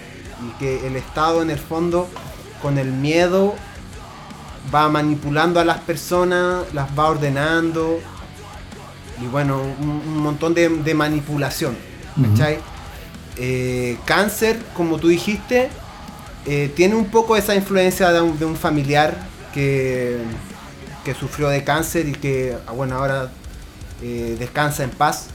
y 0.46 0.58
que 0.58 0.86
el 0.86 0.96
Estado 0.96 1.40
en 1.40 1.48
el 1.48 1.58
fondo 1.58 2.06
con 2.60 2.76
el 2.76 2.92
miedo 2.92 3.54
va 4.74 4.90
manipulando 4.90 5.58
a 5.58 5.64
las 5.64 5.78
personas, 5.78 6.64
las 6.74 6.86
va 6.98 7.08
ordenando, 7.08 7.98
y 9.22 9.26
bueno, 9.28 9.58
un, 9.80 9.88
un 9.88 10.18
montón 10.18 10.52
de, 10.52 10.68
de 10.68 10.92
manipulación, 10.92 11.78
¿cachai? 12.28 12.58
Eh, 13.38 13.96
cáncer, 14.04 14.60
como 14.76 14.98
tú 14.98 15.08
dijiste, 15.08 15.70
eh, 16.44 16.70
tiene 16.76 16.94
un 16.94 17.06
poco 17.06 17.38
esa 17.38 17.54
influencia 17.54 18.12
de 18.12 18.20
un, 18.20 18.38
de 18.38 18.44
un 18.44 18.56
familiar 18.56 19.31
que, 19.52 20.18
que 21.04 21.14
sufrió 21.14 21.48
de 21.48 21.64
cáncer 21.64 22.08
y 22.08 22.12
que, 22.12 22.56
ah, 22.66 22.72
bueno, 22.72 22.96
ahora 22.96 23.30
eh, 24.02 24.36
descansa 24.38 24.84
en 24.84 24.90
paz, 24.90 25.26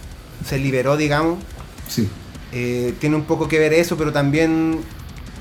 se 0.46 0.58
liberó, 0.60 0.98
digamos. 0.98 1.40
Sí. 1.88 2.10
Eh, 2.52 2.94
tiene 3.00 3.16
un 3.16 3.24
poco 3.24 3.48
que 3.48 3.60
ver 3.60 3.74
eso, 3.74 3.98
pero 3.98 4.12
también 4.14 4.82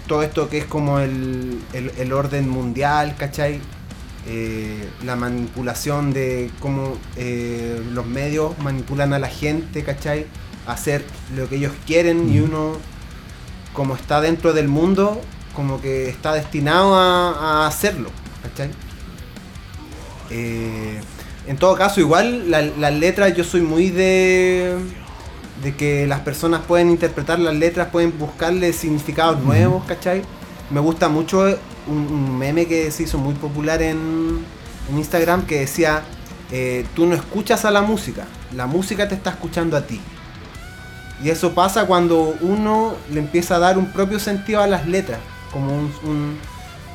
todo 0.06 0.22
esto 0.22 0.48
que 0.48 0.58
es 0.58 0.64
como 0.64 0.98
el, 1.00 1.60
el- 1.72 1.92
el 1.98 2.12
orden 2.12 2.48
mundial, 2.48 3.14
¿cachai? 3.18 3.60
Eh, 4.28 4.88
la 5.04 5.14
manipulación 5.14 6.12
de 6.12 6.50
cómo 6.60 6.96
eh, 7.16 7.80
los 7.92 8.06
medios 8.06 8.58
manipulan 8.58 9.12
a 9.12 9.18
la 9.20 9.28
gente, 9.28 9.84
¿cachai? 9.84 10.26
Hacer 10.66 11.04
lo 11.36 11.48
que 11.48 11.56
ellos 11.56 11.72
quieren 11.86 12.32
y 12.32 12.40
uno, 12.40 12.72
como 13.72 13.94
está 13.94 14.20
dentro 14.20 14.52
del 14.52 14.66
mundo, 14.66 15.20
como 15.54 15.80
que 15.80 16.08
está 16.08 16.32
destinado 16.34 16.96
a, 16.96 17.62
a 17.64 17.66
hacerlo, 17.68 18.10
¿cachai? 18.56 18.70
Eh, 20.30 21.00
en 21.46 21.56
todo 21.56 21.76
caso, 21.76 22.00
igual 22.00 22.50
la- 22.50 22.62
las 22.62 22.92
letras 22.94 23.34
yo 23.36 23.44
soy 23.44 23.60
muy 23.62 23.90
de 23.90 24.76
de 25.62 25.74
que 25.74 26.06
las 26.06 26.20
personas 26.20 26.60
pueden 26.68 26.90
interpretar 26.90 27.38
las 27.38 27.54
letras, 27.54 27.88
pueden 27.90 28.16
buscarle 28.18 28.74
significados 28.74 29.40
nuevos, 29.42 29.82
¿cachai? 29.86 30.20
Me 30.70 30.80
gusta 30.80 31.08
mucho 31.08 31.44
un, 31.86 31.96
un 31.96 32.38
meme 32.38 32.66
que 32.66 32.90
se 32.90 33.04
hizo 33.04 33.16
muy 33.16 33.32
popular 33.34 33.80
en, 33.80 34.44
en 34.90 34.98
Instagram 34.98 35.46
que 35.46 35.60
decía, 35.60 36.02
eh, 36.52 36.84
tú 36.94 37.06
no 37.06 37.14
escuchas 37.14 37.64
a 37.64 37.70
la 37.70 37.80
música, 37.80 38.26
la 38.54 38.66
música 38.66 39.08
te 39.08 39.14
está 39.14 39.30
escuchando 39.30 39.78
a 39.78 39.86
ti. 39.86 39.98
Y 41.24 41.30
eso 41.30 41.54
pasa 41.54 41.86
cuando 41.86 42.36
uno 42.42 42.94
le 43.10 43.20
empieza 43.20 43.56
a 43.56 43.58
dar 43.58 43.78
un 43.78 43.90
propio 43.92 44.18
sentido 44.20 44.60
a 44.60 44.66
las 44.66 44.86
letras, 44.86 45.20
como 45.52 45.72
un, 45.74 45.90
un- 46.04 46.38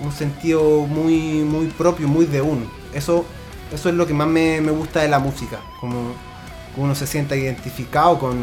un 0.03 0.11
sentido 0.11 0.85
muy, 0.87 1.43
muy 1.43 1.67
propio, 1.67 2.07
muy 2.07 2.25
de 2.25 2.41
uno. 2.41 2.63
Eso, 2.93 3.25
eso 3.73 3.89
es 3.89 3.95
lo 3.95 4.05
que 4.07 4.13
más 4.13 4.27
me, 4.27 4.61
me 4.61 4.71
gusta 4.71 5.01
de 5.01 5.07
la 5.07 5.19
música, 5.19 5.59
como 5.79 6.13
uno 6.77 6.95
se 6.95 7.07
sienta 7.07 7.35
identificado 7.35 8.19
con, 8.19 8.37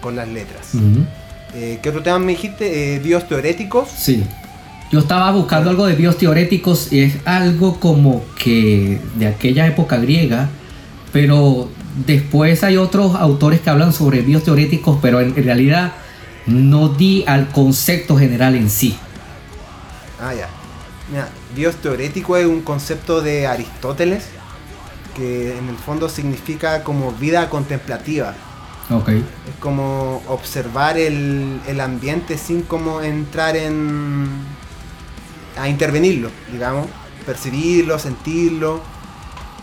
con 0.00 0.16
las 0.16 0.28
letras. 0.28 0.72
Eh, 1.54 1.78
¿Qué 1.82 1.88
otro 1.88 2.02
tema 2.02 2.18
me 2.18 2.32
dijiste? 2.32 2.94
Eh, 2.94 3.00
Dios 3.00 3.28
teoréticos. 3.28 3.88
Sí. 3.90 4.24
Yo 4.90 5.00
estaba 5.00 5.30
buscando 5.32 5.68
algo 5.68 5.86
de 5.86 5.94
bios 5.94 6.16
teoréticos 6.16 6.92
y 6.92 7.00
es 7.00 7.16
algo 7.26 7.78
como 7.78 8.24
que 8.42 9.00
de 9.16 9.26
aquella 9.26 9.66
época 9.66 9.98
griega, 9.98 10.48
pero 11.12 11.68
después 12.06 12.64
hay 12.64 12.78
otros 12.78 13.14
autores 13.14 13.60
que 13.60 13.68
hablan 13.68 13.92
sobre 13.92 14.22
bios 14.22 14.44
teoréticos, 14.44 14.98
pero 15.02 15.20
en 15.20 15.34
realidad 15.34 15.92
no 16.46 16.88
di 16.88 17.22
al 17.26 17.48
concepto 17.48 18.16
general 18.16 18.54
en 18.54 18.70
sí. 18.70 18.96
Ah, 20.18 20.32
ya. 20.34 20.48
Mira, 21.10 21.28
Dios 21.54 21.76
teorético 21.76 22.36
es 22.36 22.46
un 22.46 22.62
concepto 22.62 23.20
de 23.20 23.46
Aristóteles 23.46 24.24
que 25.16 25.56
en 25.56 25.68
el 25.68 25.76
fondo 25.76 26.08
significa 26.08 26.84
como 26.84 27.12
vida 27.12 27.48
contemplativa. 27.48 28.34
Ok. 28.90 29.08
Es 29.08 29.24
como 29.60 30.22
observar 30.28 30.96
el, 30.98 31.60
el 31.66 31.80
ambiente 31.80 32.38
sin 32.38 32.62
como 32.62 33.00
entrar 33.02 33.56
en... 33.56 34.28
a 35.58 35.68
intervenirlo, 35.68 36.30
digamos. 36.52 36.86
Percibirlo, 37.26 37.98
sentirlo. 37.98 38.80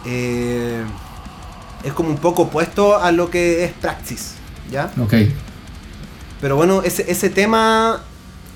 Eh, 0.05 0.83
es 1.83 1.93
como 1.93 2.09
un 2.09 2.17
poco 2.17 2.43
opuesto 2.43 2.97
a 2.97 3.11
lo 3.11 3.29
que 3.29 3.63
es 3.63 3.71
praxis, 3.73 4.33
¿ya? 4.71 4.91
Ok. 5.01 5.13
Pero 6.41 6.55
bueno, 6.55 6.81
ese, 6.83 7.09
ese 7.09 7.29
tema 7.29 8.03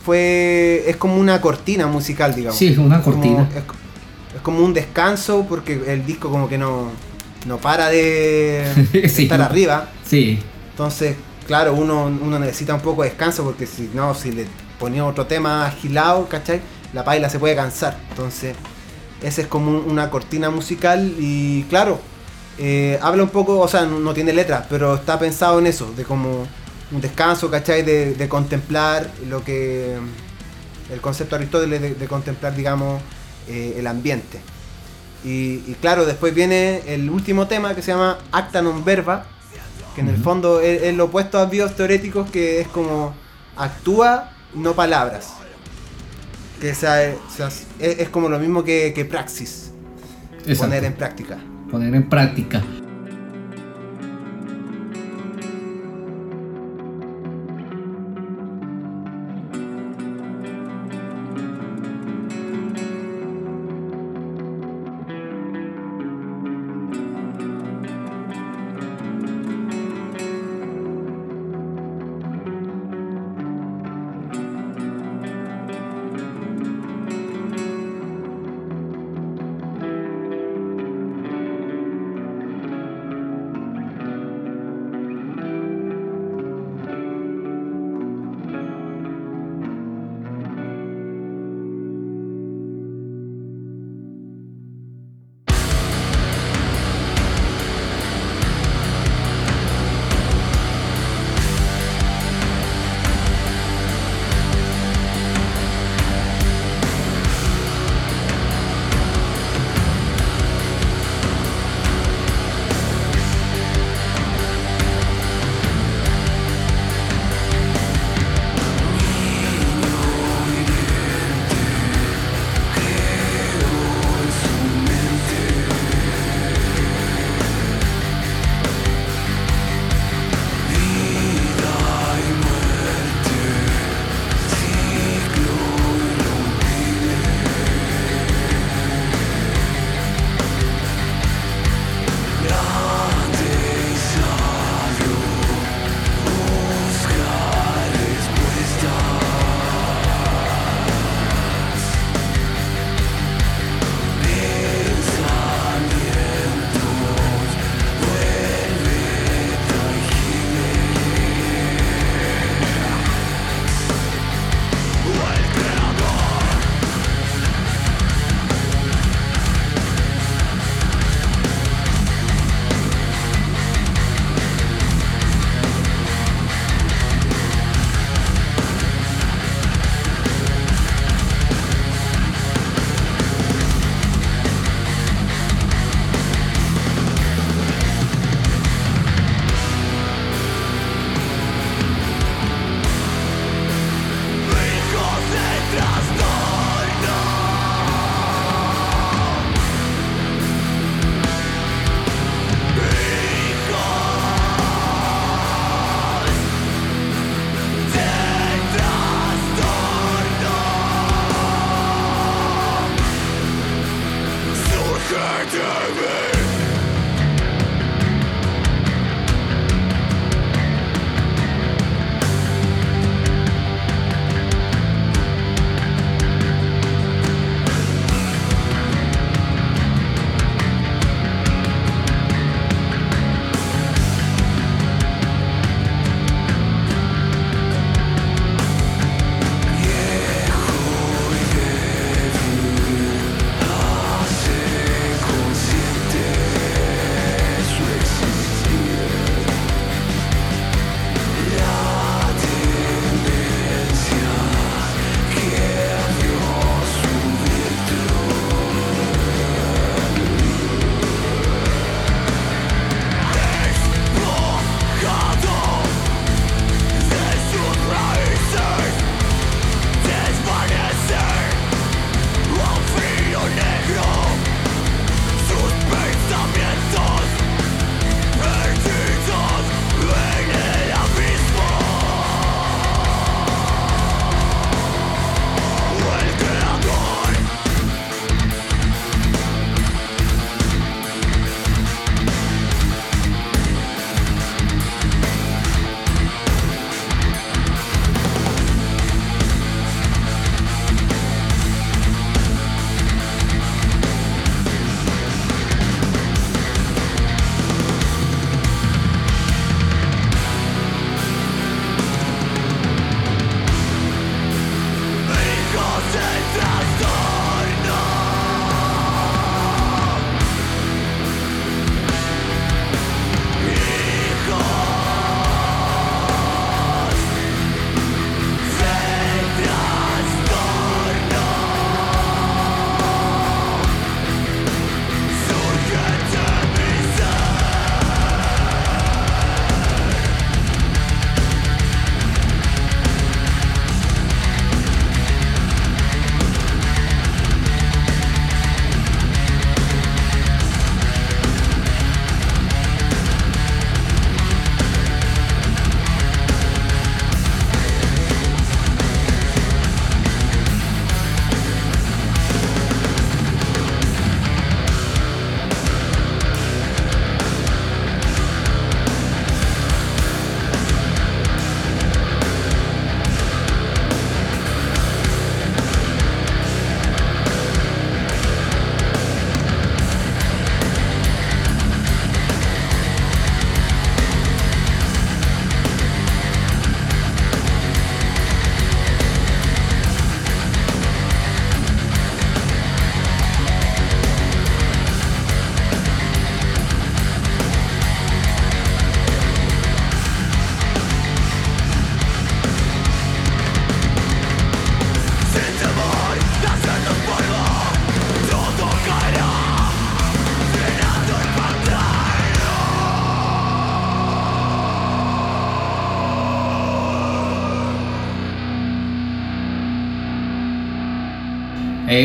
fue. 0.03 0.83
es 0.87 0.95
como 0.97 1.17
una 1.17 1.41
cortina 1.41 1.87
musical, 1.87 2.33
digamos. 2.35 2.57
Sí, 2.57 2.67
es 2.67 2.77
una 2.77 3.01
como- 3.01 3.17
cortina. 3.17 3.49
es, 3.55 3.63
es 4.35 4.41
como 4.41 4.59
un 4.63 4.73
descanso 4.73 5.45
porque 5.47 5.81
el 5.87 6.05
disco 6.05 6.29
como 6.29 6.47
que 6.47 6.57
no, 6.57 6.89
no 7.45 7.57
para 7.57 7.89
de, 7.89 8.63
de 8.93 9.09
Sí. 9.09 9.23
estar 9.23 9.41
arriba. 9.41 9.89
Sí. 10.05 10.39
Entonces, 10.71 11.15
claro, 11.47 11.73
uno, 11.73 12.05
uno 12.05 12.39
necesita 12.39 12.73
un 12.73 12.81
poco 12.81 13.03
de 13.03 13.09
descanso 13.09 13.43
porque 13.43 13.65
si 13.65 13.89
no, 13.93 14.13
si 14.15 14.31
le 14.31 14.45
ponía 14.79 15.05
otro 15.05 15.25
tema 15.25 15.65
agilado, 15.67 16.27
¿cachai? 16.29 16.61
La 16.93 17.03
paila 17.03 17.29
se 17.29 17.37
puede 17.39 17.55
cansar. 17.55 17.97
Entonces, 18.09 18.55
ese 19.21 19.41
es 19.41 19.47
como 19.47 19.71
un- 19.71 19.89
una 19.91 20.09
cortina 20.09 20.49
musical 20.49 21.13
y 21.19 21.63
claro, 21.63 21.99
eh, 22.57 22.97
habla 23.01 23.23
un 23.23 23.29
poco, 23.29 23.59
o 23.59 23.67
sea, 23.67 23.81
no, 23.85 23.99
no 23.99 24.13
tiene 24.13 24.31
letra, 24.33 24.65
pero 24.69 24.95
está 24.95 25.17
pensado 25.19 25.59
en 25.59 25.67
eso, 25.67 25.91
de 25.95 26.03
como 26.03 26.45
un 26.91 27.01
descanso, 27.01 27.49
¿cachai? 27.51 27.83
De, 27.83 28.13
de 28.15 28.29
contemplar 28.29 29.09
lo 29.27 29.43
que... 29.43 29.97
El 30.91 31.01
concepto 31.01 31.35
de 31.35 31.43
Aristóteles 31.43 31.81
de, 31.81 31.93
de 31.93 32.07
contemplar, 32.07 32.55
digamos, 32.55 32.99
eh, 33.47 33.75
el 33.77 33.85
ambiente. 33.85 34.39
Y, 35.23 35.61
y 35.67 35.75
claro, 35.79 36.05
después 36.05 36.33
viene 36.33 36.81
el 36.87 37.09
último 37.11 37.47
tema 37.47 37.75
que 37.75 37.83
se 37.83 37.91
llama 37.91 38.17
Acta 38.31 38.61
non 38.63 38.83
verba, 38.83 39.25
que 39.93 40.01
en 40.01 40.07
el 40.09 40.17
fondo 40.17 40.61
es, 40.61 40.81
es 40.81 40.95
lo 40.95 41.05
opuesto 41.05 41.37
a 41.37 41.45
bios 41.45 41.75
teoréticos, 41.75 42.31
que 42.31 42.61
es 42.61 42.67
como 42.69 43.13
actúa, 43.55 44.31
no 44.55 44.73
palabras. 44.73 45.33
Que 46.59 46.73
sea, 46.73 47.13
sea- 47.29 47.47
es, 47.47 47.67
es 47.79 48.09
como 48.09 48.27
lo 48.29 48.39
mismo 48.39 48.63
que, 48.63 48.91
que 48.95 49.05
praxis, 49.05 49.69
Exacto. 50.47 50.63
poner 50.73 50.85
en 50.85 50.93
práctica. 50.93 51.37
Poner 51.69 51.93
en 51.93 52.09
práctica. 52.09 52.63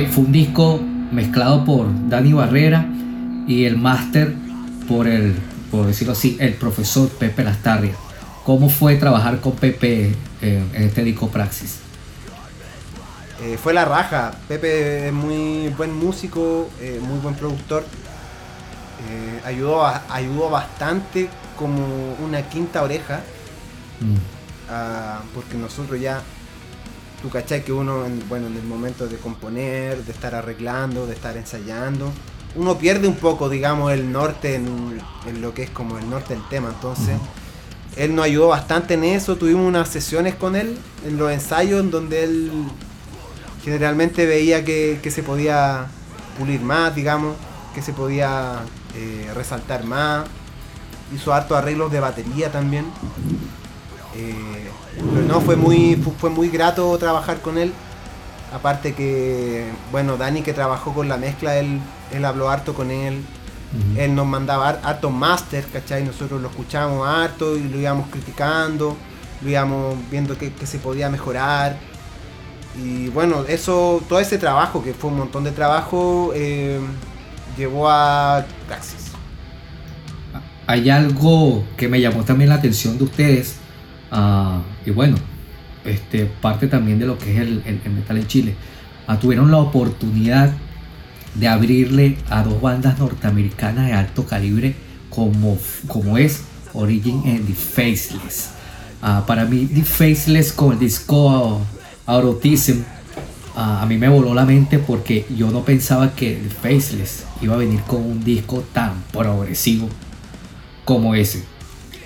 Eh, 0.05 0.09
fue 0.09 0.25
un 0.25 0.33
disco 0.33 0.81
mezclado 1.12 1.64
por 1.64 1.87
Dani 2.11 2.35
Barrera 2.35 2.87
y 3.47 3.64
el 3.64 3.79
máster 3.79 4.35
por 4.87 5.07
el, 5.07 5.35
por 5.71 5.87
decirlo 5.87 6.12
así, 6.12 6.37
el 6.40 6.55
profesor 6.55 7.09
Pepe 7.09 7.43
Lastarria. 7.43 7.95
¿Cómo 8.45 8.69
fue 8.69 8.97
trabajar 8.97 9.40
con 9.40 9.53
Pepe 9.53 10.14
en 10.43 10.71
este 10.75 11.05
disco 11.05 11.29
Praxis? 11.29 11.79
Eh, 13.43 13.57
fue 13.57 13.73
la 13.73 13.87
raja. 13.87 14.33
Pepe 14.47 15.09
es 15.09 15.12
muy 15.14 15.69
buen 15.69 15.95
músico, 15.95 16.69
eh, 16.81 17.01
muy 17.03 17.19
buen 17.21 17.35
productor. 17.35 17.85
ayudó, 19.47 19.87
ayudó 20.11 20.51
bastante 20.51 21.31
como 21.59 22.14
una 22.23 22.43
quinta 22.43 22.83
oreja. 22.83 23.21
Mm. 24.01 24.17
Ah, 24.71 25.23
porque 25.35 25.57
nosotros 25.57 25.99
ya 25.99 26.23
tú 27.25 27.31
cachai 27.31 27.65
que 27.65 27.73
uno, 27.73 28.05
bueno, 28.29 28.49
en 28.49 28.57
el 28.59 28.65
momento 28.65 29.09
de 29.09 29.17
componer, 29.17 30.05
de 30.05 30.13
estar 30.13 30.35
arreglando, 30.35 31.07
de 31.07 31.15
estar 31.15 31.35
ensayando, 31.39 32.13
uno 32.55 32.77
pierde 32.77 33.09
un 33.09 33.17
poco, 33.17 33.49
digamos, 33.49 33.93
el 33.93 34.13
norte 34.13 34.57
en, 34.57 35.01
lo 35.41 35.55
que 35.55 35.63
es 35.63 35.71
como 35.71 35.97
el 35.97 36.11
norte 36.11 36.35
del 36.35 36.47
tema. 36.51 36.69
Entonces, 36.69 37.17
él 37.97 38.15
nos 38.15 38.27
ayudó 38.27 38.49
bastante 38.49 38.93
en 38.93 39.05
eso. 39.05 39.37
Tuvimos 39.37 39.67
unas 39.67 39.89
sesiones 39.89 40.35
con 40.35 40.55
él 40.55 40.77
en 41.07 41.17
los 41.17 41.33
ensayos 41.33 41.81
en 41.81 41.91
donde 41.91 42.25
él 42.25 42.53
generalmente 43.65 44.27
veía 44.27 44.63
que, 44.63 45.01
se 45.11 45.23
podía 45.23 45.87
pulir 46.39 46.61
más, 46.61 46.95
digamos, 46.95 47.37
que 47.75 47.81
se 47.81 47.95
podía 47.95 48.59
eh, 48.97 49.31
resaltar 49.35 49.83
más. 49.85 50.27
Hizo 51.15 51.33
hartos 51.33 51.57
arreglos 51.57 51.91
de 51.91 52.01
batería 52.01 52.53
también. 52.53 52.85
Eh, 54.16 54.70
pero 55.12 55.27
no, 55.27 55.40
fue 55.40 55.57
muy, 55.57 55.96
fue 56.18 56.31
muy 56.31 56.48
grato 56.48 56.96
trabajar 56.98 57.40
con 57.40 57.59
él. 57.59 57.72
Aparte 58.53 58.94
que, 58.94 59.68
bueno, 59.90 60.16
Dani 60.16 60.42
que 60.42 60.53
trabajó 60.53 60.94
con 60.94 61.09
la 61.09 61.16
mezcla, 61.16 61.57
él, 61.57 61.81
él 62.12 62.24
habló 62.24 62.50
harto 62.50 62.74
con 62.74 62.90
él. 62.90 63.22
Él 63.96 64.14
nos 64.14 64.24
mandaba 64.24 64.68
harto 64.68 65.11
máster, 65.11 65.64
¿cachai? 65.64 66.05
Nosotros 66.05 66.40
lo 66.40 66.48
escuchábamos 66.48 67.09
harto 67.09 67.57
y 67.57 67.64
lo 67.64 67.77
íbamos 67.81 68.09
criticando, 68.09 68.96
lo 69.42 69.50
íbamos 69.50 69.96
viendo 70.12 70.38
que, 70.38 70.53
se 70.64 70.79
podía 70.79 71.11
mejorar. 71.11 71.77
Y 72.81 73.09
bueno, 73.09 73.44
eso, 73.48 74.00
todo 74.09 74.20
ese 74.20 74.38
trabajo, 74.38 74.81
que 74.85 74.94
fue 74.94 75.11
un 75.11 75.18
montón 75.18 75.42
de 75.42 75.50
trabajo, 75.50 76.31
eh, 76.37 76.79
llevó 77.59 77.90
a 77.90 78.46
Praxis. 78.68 79.11
Hay 80.68 80.88
algo 80.88 81.64
que 81.77 81.88
me 81.88 82.00
llamó 82.00 82.22
también 82.22 82.50
la 82.50 82.57
atención 82.57 82.96
de 82.96 83.05
ustedes 83.05 83.57
Ah, 84.16 84.62
y 84.87 84.90
bueno, 84.90 85.16
este, 85.85 86.27
parte 86.27 86.68
también 86.68 87.00
de 87.00 87.07
lo 87.07 87.18
que 87.18 87.35
es 87.35 87.40
el, 87.40 87.62
metal 87.92 88.16
en 88.16 88.27
Chile. 88.29 88.55
Ah, 89.09 89.18
tuvieron 89.18 89.50
la 89.50 89.59
oportunidad 89.59 90.53
de 91.35 91.48
abrirle 91.48 92.16
a 92.31 92.44
dos 92.44 92.61
bandas 92.62 92.96
norteamericanas 93.00 93.88
de 93.88 93.92
alto 93.92 94.24
calibre 94.24 94.77
como, 95.11 95.59
como 95.88 96.16
es 96.16 96.44
Origin 96.74 97.22
and 97.27 97.46
The 97.48 97.55
Faceless. 97.55 98.50
Ah, 99.03 99.24
para 99.27 99.46
mí, 99.46 99.66
The 99.66 99.83
Faceless 99.83 100.53
con 100.53 100.74
el 100.74 100.79
disco 100.79 101.61
Aurotism, 102.07 102.83
a 103.57 103.85
mí 103.87 103.98
me 103.98 104.09
voló 104.09 104.33
la 104.33 104.44
mente 104.44 104.79
porque 104.79 105.27
yo 105.37 105.50
no 105.50 105.64
pensaba 105.64 106.14
que 106.14 106.37
The 106.37 106.50
Faceless 106.50 107.24
iba 107.42 107.55
a 107.55 107.59
venir 107.59 107.81
con 107.81 108.00
un 108.00 108.22
disco 108.22 108.62
tan 108.72 109.03
progresivo 109.12 109.88
como 110.85 111.16
ese. 111.16 111.44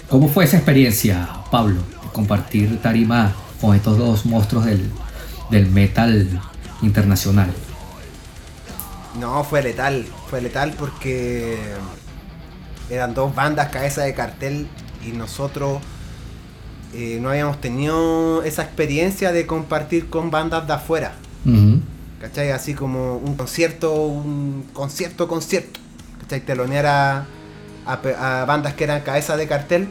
¿Cómo 0.09 0.29
fue 0.29 0.45
esa 0.45 0.57
experiencia, 0.57 1.29
Pablo? 1.51 1.98
Compartir 2.19 2.83
tarima 2.83 3.33
con 3.61 3.77
estos 3.77 3.97
dos 3.97 4.27
monstruos 4.27 4.65
del, 4.65 5.71
metal 5.71 6.29
internacional. 6.83 7.49
No, 9.21 9.45
fue 9.45 9.63
letal, 9.63 10.05
fue 10.29 10.41
letal 10.41 10.75
porque 10.77 11.57
eran 12.91 13.15
dos 13.15 13.33
bandas 13.37 13.69
cabeza 13.69 14.03
de 14.03 14.15
cartel 14.15 14.67
y 15.07 15.13
nosotros 15.13 15.81
eh, 16.93 17.19
no 17.23 17.31
habíamos 17.31 17.61
tenido 17.61 18.43
esa 18.43 18.63
experiencia 18.63 19.31
de 19.31 19.47
compartir 19.47 20.11
con 20.11 20.33
bandas 20.33 20.67
de 20.67 20.73
afuera. 20.73 21.13
¿Cachai? 22.21 22.51
Así 22.51 22.75
como 22.75 23.19
un 23.19 23.37
concierto, 23.37 23.95
un 23.95 24.65
concierto, 24.73 25.29
concierto. 25.29 25.79
¿Cachai? 26.23 26.41
Telonear 26.41 26.87
a, 26.87 27.27
a 27.87 28.45
bandas 28.45 28.75
que 28.75 28.83
eran 28.83 29.03
cabeza 29.03 29.37
de 29.37 29.47
cartel 29.47 29.89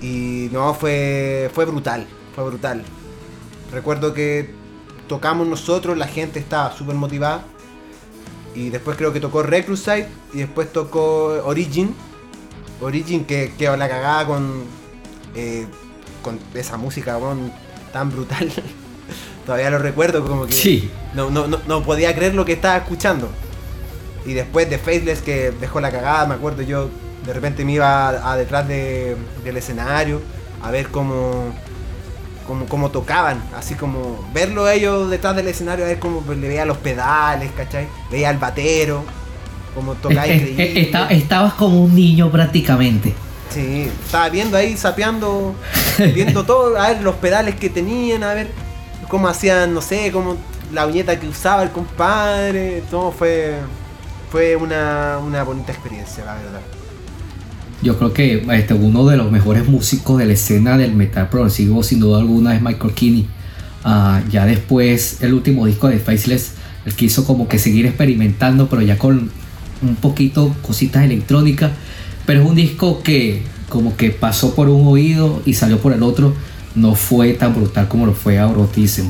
y 0.00 0.48
no, 0.52 0.74
fue, 0.74 1.50
fue 1.54 1.64
brutal, 1.64 2.06
fue 2.34 2.44
brutal. 2.44 2.82
Recuerdo 3.72 4.14
que 4.14 4.50
tocamos 5.08 5.46
nosotros, 5.46 5.98
la 5.98 6.06
gente 6.06 6.38
estaba 6.38 6.72
súper 6.72 6.94
motivada. 6.94 7.44
Y 8.54 8.70
después 8.70 8.96
creo 8.96 9.12
que 9.12 9.20
tocó 9.20 9.42
Reclusite 9.42 10.08
y 10.32 10.38
después 10.38 10.72
tocó 10.72 11.40
Origin. 11.44 11.94
Origin 12.80 13.24
que 13.24 13.52
quedó 13.56 13.76
la 13.76 13.88
cagada 13.88 14.26
con, 14.26 14.64
eh, 15.34 15.66
con 16.22 16.38
esa 16.54 16.76
música 16.76 17.18
tan 17.92 18.10
brutal. 18.10 18.50
Todavía 19.46 19.70
lo 19.70 19.78
recuerdo 19.78 20.24
como 20.24 20.46
que 20.46 20.52
sí. 20.52 20.90
no, 21.14 21.30
no, 21.30 21.46
no, 21.46 21.82
podía 21.82 22.14
creer 22.14 22.34
lo 22.34 22.44
que 22.44 22.52
estaba 22.54 22.76
escuchando. 22.78 23.28
Y 24.26 24.34
después 24.34 24.68
de 24.68 24.78
Faithless 24.78 25.22
que 25.22 25.50
dejó 25.50 25.80
la 25.80 25.90
cagada, 25.90 26.26
me 26.26 26.34
acuerdo 26.34 26.62
yo 26.62 26.88
de 27.24 27.32
repente 27.32 27.64
me 27.64 27.72
iba 27.72 28.08
a, 28.08 28.36
detrás 28.36 28.66
del 28.66 29.56
escenario 29.56 30.20
a 30.62 30.70
ver 30.70 30.88
cómo, 30.88 31.52
cómo, 32.68 32.90
tocaban, 32.90 33.42
así 33.56 33.74
como 33.74 34.28
verlo 34.32 34.68
ellos 34.68 35.10
detrás 35.10 35.36
del 35.36 35.48
escenario, 35.48 35.84
a 35.84 35.88
ver 35.88 35.98
cómo 35.98 36.22
le 36.32 36.48
veía 36.48 36.64
los 36.64 36.78
pedales, 36.78 37.50
¿cachai? 37.56 37.88
Veía 38.10 38.28
al 38.28 38.38
batero, 38.38 39.04
cómo 39.74 39.94
tocaba 39.94 40.26
increíble. 40.26 40.90
estabas 41.10 41.54
como 41.54 41.82
un 41.84 41.94
niño 41.94 42.30
prácticamente. 42.30 43.14
Sí, 43.50 43.90
estaba 44.04 44.28
viendo 44.28 44.56
ahí, 44.56 44.76
sapeando, 44.76 45.54
viendo 46.14 46.44
todo, 46.44 46.78
a 46.78 46.88
ver 46.90 47.02
los 47.02 47.16
pedales 47.16 47.56
que 47.56 47.70
tenían, 47.70 48.22
a 48.22 48.34
ver 48.34 48.48
cómo 49.08 49.28
hacían, 49.28 49.74
no 49.74 49.80
sé, 49.80 50.12
cómo 50.12 50.36
la 50.72 50.86
uñeta 50.86 51.18
que 51.18 51.26
usaba 51.26 51.62
el 51.62 51.70
compadre, 51.70 52.82
todo 52.90 53.10
fue, 53.10 53.56
fue 54.30 54.56
una, 54.56 55.18
una 55.18 55.42
bonita 55.42 55.72
experiencia, 55.72 56.24
la 56.24 56.34
verdad. 56.34 56.60
Yo 57.82 57.96
creo 57.96 58.12
que 58.12 58.46
este, 58.52 58.74
uno 58.74 59.06
de 59.06 59.16
los 59.16 59.32
mejores 59.32 59.66
músicos 59.66 60.18
de 60.18 60.26
la 60.26 60.34
escena 60.34 60.76
del 60.76 60.94
metal 60.94 61.30
progresivo, 61.30 61.82
sin 61.82 62.00
duda 62.00 62.18
alguna, 62.18 62.54
es 62.54 62.60
Michael 62.60 62.92
Kinney. 62.92 63.26
Ah, 63.84 64.20
ya 64.30 64.44
después, 64.44 65.22
el 65.22 65.32
último 65.32 65.64
disco 65.64 65.88
de 65.88 65.98
Faceless, 65.98 66.52
él 66.84 66.94
quiso 66.94 67.24
como 67.24 67.48
que 67.48 67.58
seguir 67.58 67.86
experimentando, 67.86 68.68
pero 68.68 68.82
ya 68.82 68.98
con 68.98 69.30
un 69.82 69.96
poquito 69.96 70.54
cositas 70.60 71.04
electrónicas. 71.04 71.70
Pero 72.26 72.42
es 72.42 72.48
un 72.48 72.54
disco 72.54 73.02
que 73.02 73.42
como 73.70 73.96
que 73.96 74.10
pasó 74.10 74.54
por 74.54 74.68
un 74.68 74.86
oído 74.86 75.40
y 75.46 75.54
salió 75.54 75.78
por 75.78 75.92
el 75.92 76.02
otro. 76.02 76.34
No 76.74 76.94
fue 76.94 77.32
tan 77.32 77.54
brutal 77.54 77.88
como 77.88 78.04
lo 78.04 78.12
fue 78.12 78.38
Aurotism. 78.38 79.06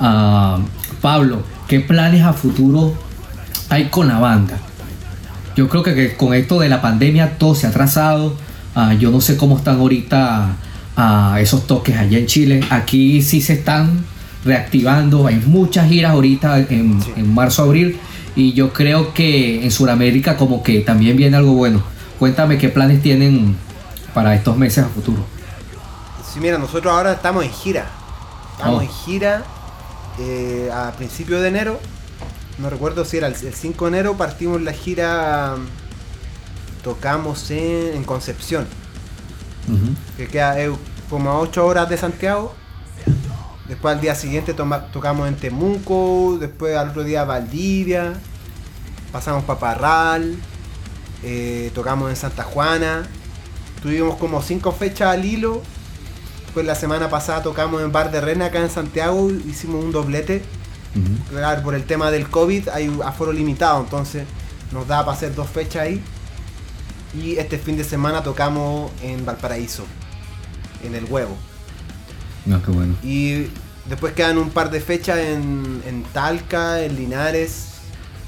Uh, 0.00 0.60
Pablo, 1.00 1.42
¿qué 1.68 1.80
planes 1.80 2.22
a 2.22 2.32
futuro 2.32 2.94
hay 3.68 3.84
con 3.86 4.08
la 4.08 4.18
banda? 4.18 4.58
Yo 5.58 5.68
creo 5.68 5.82
que, 5.82 6.14
con 6.14 6.34
esto 6.34 6.60
de 6.60 6.68
la 6.68 6.80
pandemia 6.80 7.36
todo 7.36 7.56
se 7.56 7.66
ha 7.66 7.70
atrasado. 7.70 8.32
Ah, 8.76 8.94
yo 8.94 9.10
no 9.10 9.20
sé 9.20 9.36
cómo 9.36 9.56
están 9.56 9.80
ahorita 9.80 10.54
ah, 10.96 11.36
esos 11.40 11.66
toques 11.66 11.96
allá 11.96 12.16
en 12.16 12.26
Chile. 12.26 12.60
Aquí 12.70 13.22
sí 13.22 13.40
se 13.40 13.54
están 13.54 14.04
reactivando. 14.44 15.26
Hay 15.26 15.42
muchas 15.44 15.88
giras 15.88 16.12
ahorita 16.12 16.60
en, 16.60 17.34
marzo, 17.34 17.64
abril. 17.64 17.98
Y 18.36 18.52
yo 18.52 18.72
creo 18.72 19.12
que 19.12 19.64
en 19.64 19.72
Sudamérica 19.72 20.36
como 20.36 20.62
que 20.62 20.78
también 20.82 21.16
viene 21.16 21.36
algo 21.36 21.54
bueno. 21.54 21.82
Cuéntame 22.20 22.56
qué 22.56 22.68
planes 22.68 23.02
tienen 23.02 23.56
para 24.14 24.36
estos 24.36 24.56
meses 24.56 24.84
a 24.84 24.88
futuro. 24.88 25.26
Sí, 26.32 26.38
mira, 26.38 26.56
nosotros 26.56 26.94
ahora 26.94 27.14
estamos 27.14 27.44
en 27.44 27.50
gira. 27.50 27.90
Estamos 28.52 28.78
oh. 28.78 28.82
en 28.82 28.88
gira 28.88 29.42
eh, 30.20 30.70
a 30.72 30.92
principios 30.92 31.42
de 31.42 31.48
enero 31.48 31.80
no 32.58 32.70
recuerdo 32.70 33.04
si 33.04 33.18
era 33.18 33.28
el, 33.28 33.36
5 33.36 33.84
de 33.84 33.88
enero, 33.88 34.16
partimos 34.16 34.60
la 34.60 34.72
gira, 34.72 35.56
tocamos 36.82 37.50
en, 37.50 38.02
Concepción, 38.04 38.66
que 40.16 40.26
queda 40.26 40.56
como 41.08 41.30
a 41.30 41.38
8 41.38 41.64
horas 41.64 41.88
de 41.88 41.96
Santiago. 41.96 42.54
Después 43.68 43.94
al 43.94 44.00
día 44.00 44.14
siguiente 44.14 44.54
tocamos 44.54 45.28
en 45.28 45.36
Temuco, 45.36 46.38
después 46.40 46.76
al 46.76 46.88
otro 46.88 47.04
día 47.04 47.24
Valdivia, 47.24 48.14
pasamos 49.12 49.44
para 49.44 49.60
Parral, 49.60 50.36
eh, 51.22 51.70
tocamos 51.74 52.10
en 52.10 52.16
Santa 52.16 52.42
Juana, 52.44 53.06
tuvimos 53.82 54.16
como 54.16 54.42
5 54.42 54.72
fechas 54.72 55.08
al 55.12 55.24
hilo. 55.24 55.62
Después 56.46 56.64
la 56.64 56.74
semana 56.74 57.10
pasada 57.10 57.42
tocamos 57.42 57.82
en 57.82 57.92
Bar 57.92 58.10
de 58.10 58.22
Rena 58.22 58.46
acá 58.46 58.60
en 58.60 58.70
Santiago, 58.70 59.30
hicimos 59.30 59.84
un 59.84 59.92
doblete 59.92 60.42
por 61.62 61.74
el 61.74 61.84
tema 61.84 62.10
del 62.10 62.28
COVID 62.28 62.68
hay 62.68 62.90
aforo 63.04 63.32
limitado, 63.32 63.80
entonces 63.80 64.24
nos 64.72 64.86
da 64.86 65.04
para 65.04 65.16
hacer 65.16 65.34
dos 65.34 65.48
fechas 65.48 65.82
ahí. 65.82 66.02
Y 67.18 67.36
este 67.36 67.58
fin 67.58 67.76
de 67.76 67.84
semana 67.84 68.22
tocamos 68.22 68.92
en 69.02 69.24
Valparaíso, 69.24 69.84
en 70.84 70.94
el 70.94 71.04
huevo. 71.04 71.36
No, 72.44 72.62
qué 72.62 72.70
bueno. 72.70 72.94
Y 73.02 73.48
Después 73.88 74.12
quedan 74.12 74.36
un 74.36 74.50
par 74.50 74.70
de 74.70 74.80
fechas 74.80 75.18
en, 75.18 75.82
en 75.86 76.02
Talca, 76.12 76.82
en 76.82 76.96
Linares. 76.96 77.68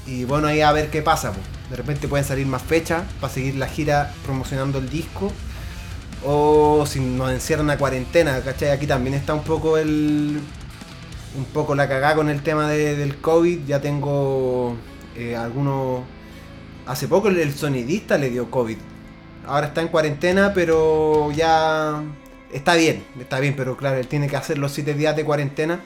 Y 0.07 0.25
bueno, 0.25 0.47
ahí 0.47 0.61
a 0.61 0.71
ver 0.71 0.89
qué 0.89 1.03
pasa. 1.03 1.33
De 1.69 1.75
repente 1.75 2.07
pueden 2.07 2.25
salir 2.25 2.47
más 2.47 2.63
fechas 2.63 3.03
para 3.19 3.31
seguir 3.31 3.55
la 3.55 3.67
gira 3.67 4.11
promocionando 4.25 4.79
el 4.79 4.89
disco. 4.89 5.31
O 6.25 6.85
si 6.87 6.99
nos 6.99 7.31
encierran 7.31 7.69
a 7.69 7.77
cuarentena, 7.77 8.41
¿cachai? 8.41 8.71
Aquí 8.71 8.87
también 8.87 9.13
está 9.13 9.35
un 9.35 9.43
poco 9.43 9.77
el. 9.77 10.39
Un 11.37 11.45
poco 11.45 11.75
la 11.75 11.87
cagada 11.87 12.15
con 12.15 12.29
el 12.29 12.41
tema 12.43 12.69
de- 12.69 12.95
del 12.95 13.17
COVID. 13.17 13.65
Ya 13.65 13.79
tengo 13.81 14.75
eh, 15.15 15.35
algunos. 15.35 16.01
Hace 16.85 17.07
poco 17.07 17.29
el, 17.29 17.53
sonidista 17.53 18.17
le 18.17 18.29
dio 18.29 18.49
COVID. 18.51 18.77
Ahora 19.47 19.67
está 19.67 19.81
en 19.81 19.87
cuarentena, 19.87 20.53
pero 20.53 21.31
ya 21.31 22.01
está 22.51 22.75
bien, 22.75 23.03
está 23.19 23.39
bien, 23.39 23.55
pero 23.55 23.75
claro, 23.77 23.97
él 23.97 24.07
tiene 24.07 24.27
que 24.27 24.35
hacer 24.37 24.57
los 24.57 24.71
7 24.73 24.93
días 24.93 25.15
de 25.15 25.23
cuarentena. 25.25 25.79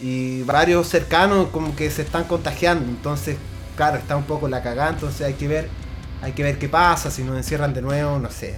Y 0.00 0.42
varios 0.42 0.88
cercanos 0.88 1.48
como 1.48 1.76
que 1.76 1.90
se 1.90 2.02
están 2.02 2.24
contagiando. 2.24 2.84
Entonces, 2.86 3.36
claro, 3.76 3.98
está 3.98 4.16
un 4.16 4.24
poco 4.24 4.48
la 4.48 4.62
cagada. 4.62 4.90
Entonces 4.90 5.22
hay 5.26 5.34
que 5.34 5.48
ver, 5.48 5.68
hay 6.22 6.32
que 6.32 6.42
ver 6.42 6.58
qué 6.58 6.68
pasa, 6.68 7.10
si 7.10 7.22
nos 7.22 7.36
encierran 7.36 7.72
de 7.74 7.82
nuevo, 7.82 8.18
no 8.18 8.30
sé. 8.30 8.56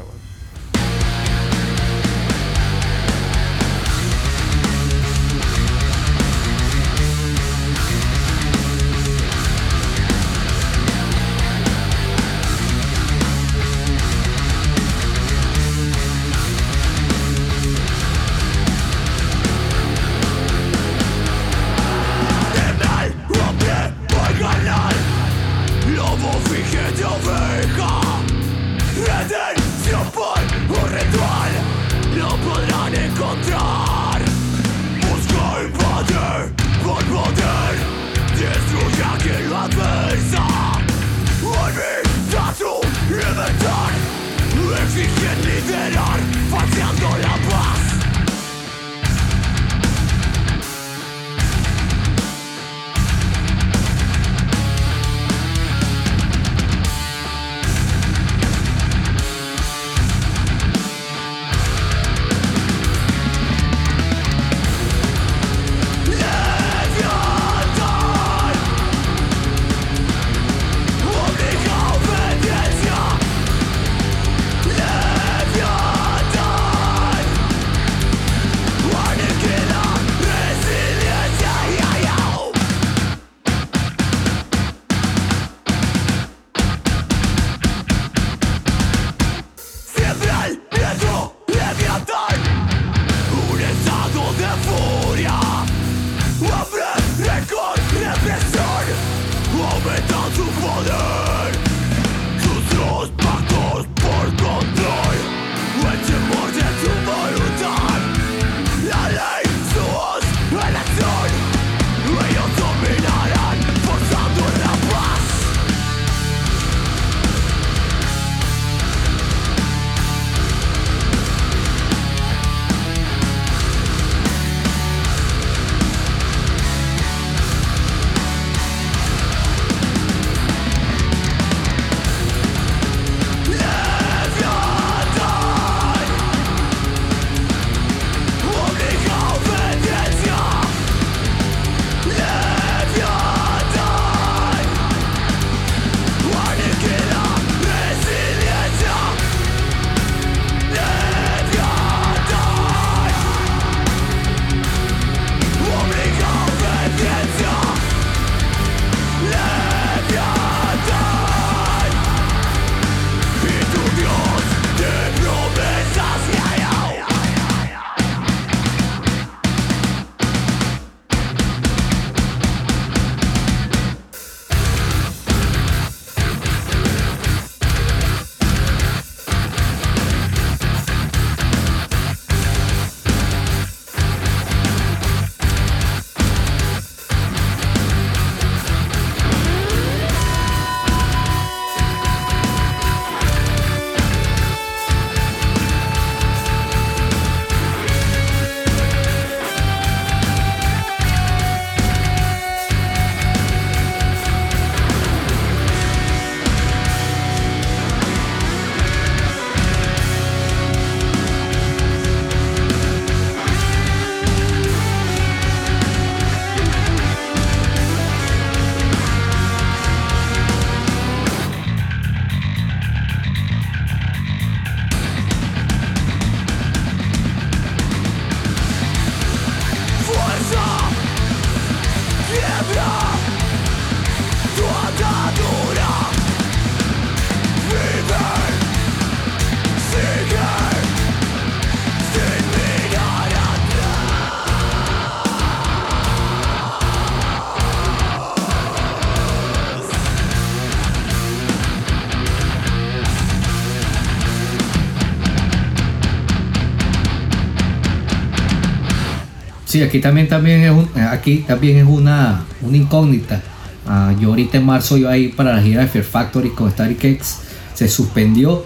Sí, 259.77 259.83
aquí 259.83 259.99
también, 259.99 260.27
también 260.27 260.63
es 260.63 260.71
un- 260.71 260.89
aquí 261.03 261.45
también 261.47 261.77
es 261.77 261.85
una, 261.87 262.47
una 262.63 262.77
incógnita. 262.79 263.43
Ah, 263.87 264.15
yo 264.19 264.31
ahorita 264.31 264.57
en 264.57 264.65
marzo 264.65 264.97
iba 264.97 265.11
a 265.11 265.19
ir 265.19 265.37
para 265.37 265.55
la 265.55 265.61
gira 265.63 265.83
de 265.83 265.87
Fear 265.89 266.03
Factory 266.07 266.49
con 266.49 266.71
Static 266.71 267.05
X. 267.05 267.41
Se 267.75 267.87
suspendió. 267.87 268.65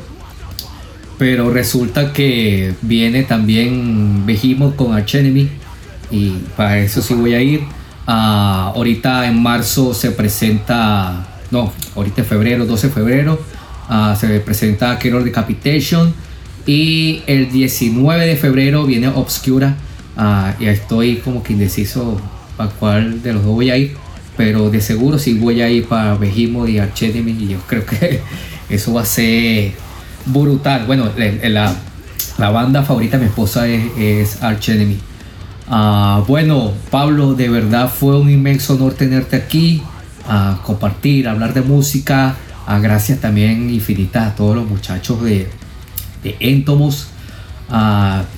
Pero 1.18 1.50
resulta 1.50 2.12
que 2.12 2.74
viene 2.82 3.24
también 3.24 4.24
Behemoth 4.24 4.76
con 4.76 4.94
Arch 4.94 5.16
Enemy. 5.16 5.48
Y 6.12 6.30
para 6.56 6.78
eso 6.78 7.02
sí 7.02 7.14
voy 7.14 7.34
a 7.34 7.42
ir. 7.42 7.62
Ah, 8.06 8.70
ahorita 8.76 9.26
en 9.26 9.42
marzo 9.42 9.92
se 9.94 10.12
presenta. 10.12 11.26
No, 11.50 11.72
ahorita 11.96 12.20
en 12.20 12.26
febrero, 12.28 12.66
12 12.66 12.86
de 12.86 12.92
febrero. 12.92 13.42
ah, 13.88 14.14
se 14.18 14.28
presenta 14.38 14.96
Killer 14.96 15.24
Decapitation. 15.24 16.14
Y 16.66 17.22
el 17.26 17.50
19 17.50 18.26
de 18.26 18.36
febrero 18.36 18.86
viene 18.86 19.08
Obscura. 19.08 19.74
Ah, 20.22 20.54
y 20.60 20.66
estoy 20.66 21.16
como 21.16 21.42
que 21.42 21.54
indeciso 21.54 22.20
para 22.58 22.68
cuál 22.72 23.22
de 23.22 23.32
los 23.32 23.42
dos 23.42 23.54
voy 23.54 23.70
a 23.70 23.76
ir. 23.78 23.96
Pero 24.36 24.68
de 24.70 24.82
seguro 24.82 25.18
sí 25.18 25.32
voy 25.38 25.62
a 25.62 25.70
ir 25.70 25.86
para 25.88 26.14
Behemoth 26.14 26.68
y 26.68 26.78
Arch 26.78 27.04
Enemy. 27.04 27.32
Y 27.32 27.48
yo 27.48 27.58
creo 27.66 27.86
que 27.86 28.20
eso 28.68 28.92
va 28.92 29.00
a 29.00 29.06
ser 29.06 29.72
brutal. 30.26 30.84
Bueno, 30.86 31.10
la, 31.16 31.74
la- 32.36 32.50
banda 32.50 32.82
favorita 32.82 33.16
de 33.16 33.22
mi 33.24 33.28
esposa 33.30 33.66
es, 33.66 33.82
es 33.98 34.42
Arch 34.42 34.68
Enemy. 34.68 34.98
Ah, 35.68 36.22
bueno, 36.28 36.72
Pablo, 36.90 37.32
de 37.34 37.48
verdad 37.48 37.88
fue 37.90 38.18
un 38.20 38.28
inmenso 38.28 38.74
honor 38.74 38.92
tenerte 38.92 39.36
aquí, 39.36 39.80
a 40.28 40.60
compartir, 40.66 41.28
hablar 41.28 41.54
de 41.54 41.62
música. 41.62 42.36
Ah, 42.66 42.78
gracias 42.78 43.20
también 43.20 43.70
infinitas 43.70 44.32
a 44.32 44.34
todos 44.34 44.54
los 44.54 44.68
muchachos 44.68 45.22
de, 45.22 45.48
de 46.22 46.36
Entomos. 46.40 47.06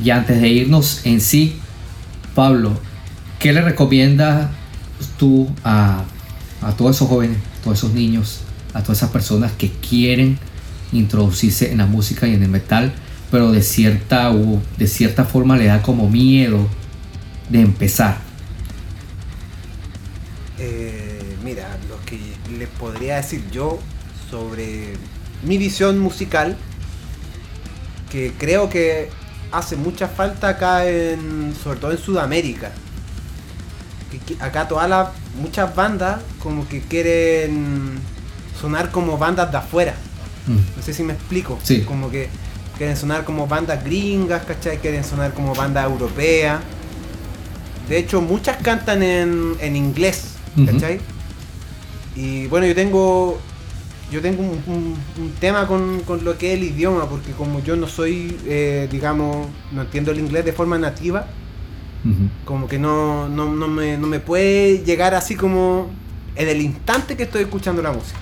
Y 0.04 0.10
antes 0.10 0.40
de 0.40 0.48
irnos 0.48 1.00
en 1.06 1.20
sí, 1.20 1.56
Pablo, 2.34 2.72
¿qué 3.38 3.52
le 3.52 3.60
recomiendas 3.60 4.50
tú 5.18 5.48
a, 5.64 6.04
a 6.62 6.72
todos 6.72 6.96
esos 6.96 7.08
jóvenes, 7.08 7.38
a 7.60 7.64
todos 7.64 7.78
esos 7.78 7.92
niños, 7.92 8.40
a 8.74 8.82
todas 8.82 8.98
esas 8.98 9.10
personas 9.10 9.52
que 9.52 9.70
quieren 9.70 10.38
introducirse 10.92 11.72
en 11.72 11.78
la 11.78 11.86
música 11.86 12.26
y 12.26 12.34
en 12.34 12.42
el 12.42 12.48
metal, 12.48 12.92
pero 13.30 13.50
de 13.50 13.62
cierta, 13.62 14.32
de 14.78 14.86
cierta 14.86 15.24
forma 15.24 15.56
le 15.56 15.66
da 15.66 15.82
como 15.82 16.08
miedo 16.08 16.68
de 17.48 17.60
empezar? 17.60 18.18
Eh, 20.58 21.36
mira, 21.44 21.78
lo 21.88 21.96
que 22.04 22.18
les 22.58 22.68
podría 22.68 23.16
decir 23.16 23.42
yo 23.50 23.78
sobre 24.30 24.94
mi 25.42 25.58
visión 25.58 25.98
musical, 25.98 26.56
que 28.10 28.32
creo 28.38 28.68
que 28.68 29.08
hace 29.52 29.76
mucha 29.76 30.08
falta 30.08 30.48
acá 30.48 30.86
en, 30.88 31.54
sobre 31.62 31.78
todo 31.78 31.92
en 31.92 31.98
Sudamérica. 31.98 32.70
Que- 34.10 34.18
que 34.18 34.42
acá 34.44 34.66
todas 34.68 34.88
las, 34.88 35.08
muchas 35.40 35.74
bandas 35.74 36.20
como 36.42 36.66
que 36.68 36.80
quieren 36.80 37.98
sonar 38.60 38.90
como 38.90 39.16
bandas 39.18 39.50
de 39.50 39.58
afuera. 39.58 39.94
Mm, 40.46 40.56
No 40.76 40.82
sé 40.82 40.92
si 40.92 41.02
me 41.02 41.12
explico. 41.12 41.58
Sí. 41.62 41.82
Como 41.82 42.10
que 42.10 42.28
quieren 42.76 42.96
sonar 42.96 43.24
como 43.24 43.46
bandas 43.46 43.82
gringas, 43.84 44.42
¿cachai? 44.44 44.78
Quieren 44.78 45.04
sonar 45.04 45.32
como 45.34 45.54
bandas 45.54 45.84
europeas. 45.86 46.60
De 47.88 47.98
hecho, 47.98 48.20
muchas 48.20 48.56
cantan 48.62 49.02
en, 49.02 49.54
en 49.60 49.76
inglés. 49.76 50.24
¿cachai? 50.66 51.00
Y 52.14 52.46
bueno, 52.48 52.66
yo 52.66 52.74
tengo 52.74 53.38
yo 54.12 54.20
tengo 54.20 54.42
un, 54.42 54.62
un- 54.66 54.96
un 55.24 55.32
tema 55.40 55.66
con, 55.66 56.00
con 56.00 56.22
lo 56.24 56.36
que 56.38 56.52
es 56.52 56.58
el 56.58 56.64
idioma, 56.64 57.08
porque 57.08 57.32
como 57.32 57.60
yo 57.60 57.74
no 57.76 57.86
soy, 57.88 58.36
eh, 58.46 58.86
digamos, 58.90 59.48
no 59.72 59.82
entiendo 59.82 60.10
el 60.12 60.18
inglés 60.20 60.44
de 60.44 60.52
forma 60.52 60.78
nativa, 60.78 61.26
como 62.44 62.66
que 62.66 62.78
no, 62.78 63.28
no, 63.28 63.52
no 63.54 63.68
me, 63.68 63.96
no 63.96 64.06
me 64.08 64.18
puede 64.20 64.78
llegar 64.84 65.14
así 65.14 65.36
como 65.36 65.88
en 66.34 66.48
el 66.48 66.60
instante 66.60 67.16
que 67.16 67.22
estoy 67.24 67.42
escuchando 67.42 67.80
la 67.80 67.92
música, 67.92 68.18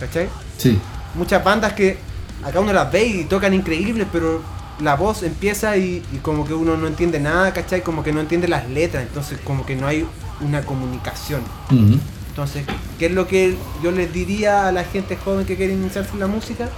¿cachai? 0.00 0.28
Sí, 0.58 0.78
muchas 1.14 1.42
bandas 1.42 1.72
que 1.72 1.96
acá 2.44 2.60
uno 2.60 2.72
las 2.72 2.92
ve 2.92 3.04
y 3.06 3.24
tocan 3.24 3.54
increíbles, 3.54 4.06
pero 4.12 4.42
la 4.80 4.96
voz 4.96 5.22
empieza 5.22 5.76
y, 5.78 6.02
y 6.12 6.16
como 6.18 6.44
que 6.46 6.52
uno 6.54 6.76
no 6.76 6.86
entiende 6.86 7.20
nada, 7.20 7.52
¿cachai? 7.54 7.82
Como 7.82 8.02
que 8.02 8.12
no 8.12 8.20
entiende 8.20 8.48
las 8.48 8.68
letras, 8.68 9.04
entonces 9.04 9.38
como 9.44 9.64
que 9.64 9.76
no 9.76 9.86
hay 9.86 10.04
una 10.40 10.62
comunicación. 10.62 11.40
ujú. 11.70 11.98
Entonces, 12.32 12.64
¿qué 12.98 13.06
es 13.06 13.12
lo 13.12 13.26
que 13.26 13.58
yo 13.82 13.90
les 13.90 14.10
diría 14.10 14.66
a 14.66 14.72
la 14.72 14.84
gente 14.84 15.18
joven 15.18 15.44
que 15.44 15.54
quiere 15.54 15.74
iniciarse 15.74 16.12
en 16.14 16.20
la 16.20 16.26
música? 16.26 16.70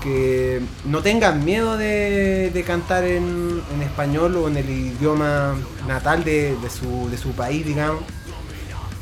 Que 0.00 0.62
no 0.84 1.02
tengan 1.02 1.44
miedo 1.44 1.76
de, 1.76 2.62
cantar 2.64 3.02
en, 3.02 3.60
español 3.82 4.36
o 4.36 4.46
en 4.46 4.56
el 4.56 4.70
idioma 4.70 5.56
natal 5.88 6.22
de, 6.22 6.56
su, 6.70 7.32
país, 7.32 7.66
digamos. 7.66 8.04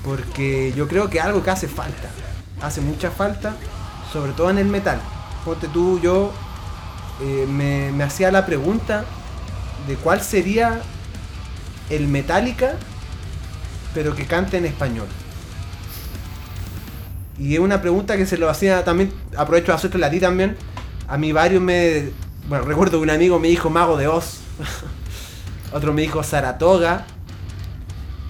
Porque 0.03 0.73
yo 0.75 0.89
creo 0.89 1.11
que 1.11 1.21
algo 1.21 1.43
que 1.45 1.51
hace 1.51 1.69
falta, 1.69 2.09
hace 2.63 2.81
mucha 2.81 3.11
falta, 3.11 3.55
sobre 4.11 4.33
todo 4.33 4.49
en 4.49 4.57
el 4.57 4.69
metal. 4.69 4.99
Ponte 5.45 5.69
tú, 5.69 6.01
yo 6.01 6.33
eh, 7.21 7.47
me, 7.47 7.93
me 7.93 8.03
hacía 8.03 8.31
la 8.31 8.47
pregunta 8.47 9.05
de 9.87 9.97
cuál 9.97 10.23
sería 10.23 10.81
el 11.91 12.09
Metallica, 12.09 12.77
pero 13.93 14.17
que 14.17 14.25
cante 14.25 14.57
en 14.57 14.65
español. 14.65 15.09
Y 17.39 17.55
es 17.55 17.61
una 17.61 17.81
pregunta 17.83 18.17
que 18.17 18.25
se 18.27 18.39
lo 18.39 18.49
hacía 18.49 18.85
también, 18.85 19.13
aprovecho 19.37 19.73
de 19.73 19.77
hacértela 19.77 20.07
a 20.07 20.11
ti 20.11 20.21
también. 20.21 20.57
A 21.09 21.19
mí 21.19 21.33
varios 21.33 21.63
me... 21.63 22.11
Bueno, 22.49 22.65
recuerdo 22.65 22.99
que 22.99 23.03
un 23.03 23.11
amigo 23.11 23.39
me 23.39 23.49
dijo 23.49 23.69
Mago 23.71 23.97
de 23.97 24.07
Oz. 24.09 24.39
Otro 25.73 25.93
me 25.93 26.03
dijo 26.03 26.23
Saratoga. 26.23 27.05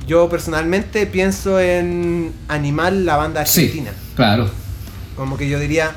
Yo 0.07 0.29
personalmente 0.29 1.07
pienso 1.07 1.59
en 1.61 2.33
Animal, 2.49 3.05
la 3.05 3.17
banda 3.17 3.45
sí, 3.45 3.63
argentina. 3.63 3.93
claro. 4.15 4.49
Como 5.17 5.37
que 5.37 5.49
yo 5.49 5.59
diría, 5.59 5.93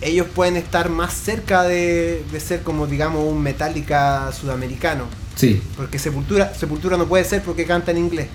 ellos 0.00 0.26
pueden 0.34 0.56
estar 0.56 0.90
más 0.90 1.12
cerca 1.14 1.62
de, 1.64 2.24
de 2.30 2.40
ser 2.40 2.62
como 2.62 2.86
digamos 2.86 3.24
un 3.24 3.42
Metallica 3.42 4.30
sudamericano. 4.32 5.04
Sí, 5.34 5.60
Porque 5.76 5.98
Sepultura, 5.98 6.52
Sepultura 6.54 6.96
no 6.96 7.06
puede 7.06 7.24
ser 7.24 7.42
porque 7.42 7.64
canta 7.64 7.90
en 7.90 7.98
inglés. 7.98 8.28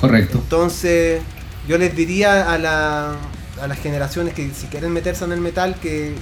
correcto. 0.00 0.38
Entonces, 0.38 1.22
yo 1.66 1.78
les 1.78 1.96
diría 1.96 2.52
a, 2.52 2.58
la- 2.58 3.16
a 3.60 3.66
las 3.66 3.78
generaciones 3.78 4.34
que 4.34 4.50
si 4.52 4.66
quieren 4.66 4.92
meterse 4.92 5.24
en 5.24 5.32
el 5.32 5.40
metal, 5.40 5.76
que, 5.80 6.14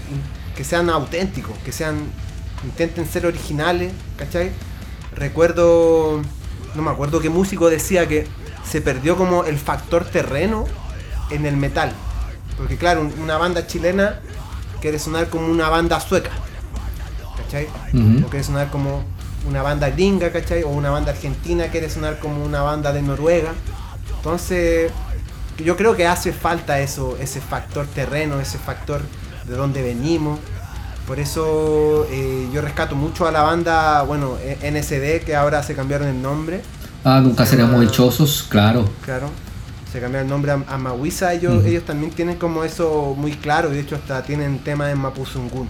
que 0.56 0.64
sean 0.64 0.90
auténticos, 0.90 1.56
que 1.64 1.72
sean 1.72 1.96
intenten 2.64 3.06
ser 3.08 3.26
originales, 3.26 3.92
¿cachai? 4.16 4.50
Recuerdo, 5.16 6.22
no 6.74 6.82
me 6.82 6.90
acuerdo 6.90 7.20
qué 7.20 7.28
músico 7.30 7.68
decía 7.70 8.06
que 8.08 8.26
se 8.68 8.80
perdió 8.80 9.16
como 9.16 9.44
el 9.44 9.58
factor 9.58 10.04
terreno 10.04 10.64
en 11.30 11.46
el 11.46 11.56
metal. 11.56 11.92
Porque 12.56 12.76
claro, 12.76 13.00
un- 13.02 13.14
una 13.20 13.36
banda 13.38 13.66
chilena 13.66 14.20
quiere 14.80 14.98
sonar 14.98 15.28
como 15.28 15.46
una 15.48 15.68
banda 15.68 16.00
sueca, 16.00 16.30
¿cachai? 17.36 17.66
O 18.24 18.28
quiere 18.28 18.44
sonar 18.44 18.70
como 18.70 19.04
una 19.48 19.62
banda 19.62 19.90
gringa, 19.90 20.30
¿cachai? 20.30 20.62
O 20.62 20.68
una 20.68 20.90
banda 20.90 21.10
argentina 21.12 21.68
quiere 21.68 21.90
sonar 21.90 22.18
como 22.18 22.44
una 22.44 22.62
banda 22.62 22.92
de 22.92 23.02
Noruega. 23.02 23.52
Entonces, 24.16 24.92
yo 25.58 25.76
creo 25.76 25.96
que 25.96 26.06
hace 26.06 26.32
falta 26.32 26.80
eso, 26.80 27.16
ese 27.20 27.40
factor 27.40 27.86
terreno, 27.86 28.40
ese 28.40 28.58
factor 28.58 29.00
de 29.46 29.54
dónde 29.54 29.82
venimos. 29.82 30.38
Por 31.06 31.18
eso 31.18 32.06
eh, 32.10 32.48
yo 32.52 32.60
rescato 32.62 32.94
mucho 32.94 33.26
a 33.26 33.32
la 33.32 33.42
banda, 33.42 34.02
bueno, 34.02 34.36
eh, 34.40 34.58
NSD, 34.70 35.24
que 35.24 35.34
ahora 35.34 35.62
se 35.62 35.74
cambiaron 35.74 36.08
el 36.08 36.20
nombre, 36.22 36.62
Ah, 37.04 37.20
nunca 37.20 37.44
seremos 37.44 37.74
Ah. 37.76 37.80
dichosos, 37.80 38.46
claro. 38.48 38.88
claro. 39.04 39.28
Se 39.92 40.00
cambiaron 40.00 40.26
el 40.26 40.30
nombre 40.30 40.52
a, 40.52 40.64
a 40.68 40.78
Mawisa, 40.78 41.34
ellos, 41.34 41.64
ellos 41.66 41.84
también 41.84 42.12
tienen 42.12 42.36
como 42.38 42.62
eso 42.64 43.14
muy 43.18 43.32
claro, 43.32 43.70
y 43.72 43.74
de 43.74 43.80
hecho 43.80 43.96
hasta 43.96 44.22
tienen 44.22 44.60
tema 44.60 44.90
en 44.90 44.98
Mapuzungún. 44.98 45.68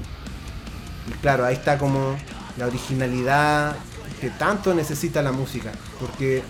Y 1.08 1.12
claro, 1.22 1.44
ahí 1.46 1.54
está 1.54 1.78
como 1.78 2.14
la 2.58 2.66
originalidad 2.66 3.74
que 4.20 4.28
tanto 4.30 4.74
necesita 4.74 5.22
la 5.22 5.32
música, 5.32 5.72
porque 5.98 6.44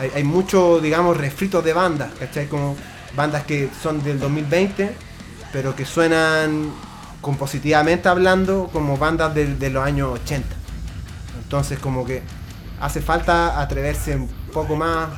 hay, 0.00 0.10
hay 0.14 0.24
mucho, 0.24 0.80
digamos, 0.80 1.16
refritos 1.16 1.62
de 1.64 1.72
bandas, 1.72 2.10
¿cachai? 2.18 2.46
Como 2.46 2.76
bandas 3.14 3.44
que 3.44 3.68
son 3.82 4.02
del 4.02 4.18
2020, 4.18 4.92
pero 5.52 5.76
que 5.76 5.84
suenan 5.84 6.70
compositivamente 7.20 8.08
hablando 8.08 8.70
como 8.72 8.96
bandas 8.96 9.34
de, 9.34 9.70
los 9.70 9.84
años 9.84 10.18
80. 10.24 10.46
Entonces 11.42 11.78
como 11.78 12.06
que 12.06 12.22
hace 12.80 13.00
falta 13.02 13.60
atreverse 13.60 14.16
un 14.16 14.28
poco 14.52 14.74
más 14.76 15.08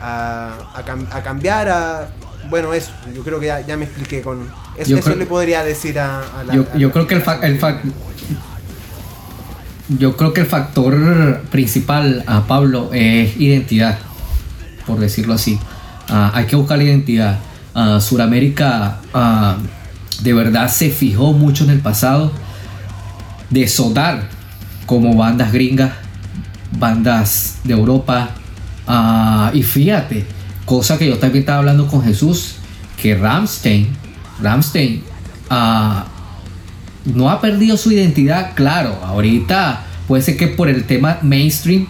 a, 0.00 0.52
a 0.74 0.84
cam- 0.84 1.06
a 1.10 1.22
cambiar 1.22 1.68
a... 1.68 2.08
Bueno, 2.50 2.74
eso, 2.74 2.92
yo 3.14 3.22
creo 3.22 3.40
que 3.40 3.46
ya, 3.46 3.60
ya 3.60 3.76
me 3.76 3.84
expliqué 3.86 4.20
con... 4.20 4.42
Eso, 4.76 4.90
Yo 4.90 4.96
eso 4.98 5.04
creo- 5.06 5.16
le 5.16 5.26
podría 5.26 5.64
decir 5.64 5.98
a, 5.98 6.18
a 6.40 6.44
la... 6.44 6.54
Yo, 6.54 6.66
a 6.72 6.76
yo 6.76 6.88
la 6.88 6.92
creo 6.92 7.06
que 7.06 7.14
el, 7.14 7.22
fa- 7.22 7.38
el 7.46 7.58
fa- 7.58 7.80
yo 9.88 10.16
creo 10.16 10.32
que 10.32 10.42
el 10.42 10.46
factor 10.46 11.42
principal 11.50 12.24
a 12.26 12.46
Pablo 12.46 12.90
es 12.92 13.36
identidad, 13.38 13.98
por 14.86 14.98
decirlo 14.98 15.34
así. 15.34 15.58
Ah, 16.08 16.32
hay 16.34 16.46
que 16.46 16.56
buscar 16.56 16.78
la 16.78 16.84
identidad. 16.84 17.38
Ah, 17.74 18.00
Suramérica 18.00 18.98
ah, 19.12 19.56
de 20.22 20.32
verdad 20.32 20.70
se 20.70 20.90
fijó 20.90 21.32
mucho 21.32 21.64
en 21.64 21.70
el 21.70 21.80
pasado 21.80 22.32
de 23.50 23.66
sonar 23.68 24.28
como 24.86 25.16
bandas 25.16 25.52
gringas, 25.52 25.92
bandas 26.78 27.58
de 27.64 27.72
Europa, 27.72 28.30
Ah, 28.86 29.50
y 29.54 29.62
fíjate, 29.62 30.26
cosa 30.64 30.98
que 30.98 31.08
yo 31.08 31.18
también 31.18 31.42
estaba 31.42 31.58
hablando 31.58 31.86
con 31.86 32.02
Jesús, 32.02 32.56
que 33.00 33.14
Ramstein, 33.14 33.88
Ramstein, 34.42 35.02
ah, 35.50 36.06
no 37.04 37.30
ha 37.30 37.40
perdido 37.40 37.76
su 37.76 37.92
identidad, 37.92 38.52
claro, 38.54 38.98
ahorita 39.04 39.84
puede 40.08 40.22
ser 40.22 40.36
que 40.36 40.48
por 40.48 40.68
el 40.68 40.84
tema 40.84 41.18
mainstream, 41.22 41.86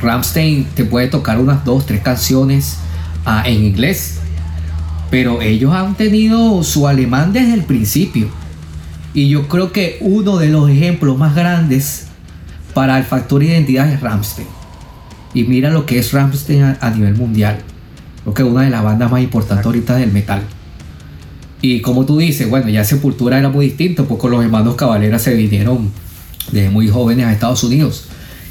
Ramstein 0.00 0.64
te 0.74 0.84
puede 0.84 1.08
tocar 1.08 1.38
unas 1.38 1.64
dos, 1.64 1.86
tres 1.86 2.00
canciones 2.00 2.78
ah, 3.26 3.42
en 3.46 3.64
inglés, 3.64 4.18
pero 5.10 5.42
ellos 5.42 5.74
han 5.74 5.94
tenido 5.94 6.62
su 6.62 6.86
alemán 6.86 7.32
desde 7.32 7.54
el 7.54 7.64
principio. 7.64 8.28
Y 9.12 9.28
yo 9.28 9.48
creo 9.48 9.72
que 9.72 9.98
uno 10.00 10.38
de 10.38 10.48
los 10.48 10.70
ejemplos 10.70 11.18
más 11.18 11.34
grandes 11.34 12.06
para 12.74 12.96
el 12.96 13.04
factor 13.04 13.42
identidad 13.42 13.88
es 13.90 14.00
Ramstein. 14.00 14.46
Y 15.34 15.44
mira 15.44 15.70
lo 15.70 15.84
que 15.84 15.98
es 15.98 16.12
Ramstein 16.12 16.76
a, 16.80 16.90
nivel 16.90 17.16
mundial. 17.16 17.58
Creo 18.22 18.34
que 18.34 18.42
es 18.42 18.48
una 18.48 18.62
de 18.62 18.70
las 18.70 18.84
bandas 18.84 19.10
más 19.10 19.20
importantes 19.20 19.66
ahorita 19.66 19.96
del 19.96 20.12
metal. 20.12 20.42
Y 21.62 21.80
como 21.80 22.06
tú 22.06 22.18
dices, 22.18 22.48
bueno, 22.48 22.68
ya 22.68 22.84
Sepultura 22.84 23.38
era 23.38 23.48
muy 23.48 23.66
distinto, 23.66 24.06
porque 24.06 24.28
los 24.28 24.42
hermanos 24.42 24.76
Cabalera 24.76 25.18
se 25.18 25.34
vinieron 25.34 25.90
desde 26.52 26.70
muy 26.70 26.88
jóvenes 26.88 27.26
a 27.26 27.32
Estados 27.32 27.62
Unidos. 27.64 28.04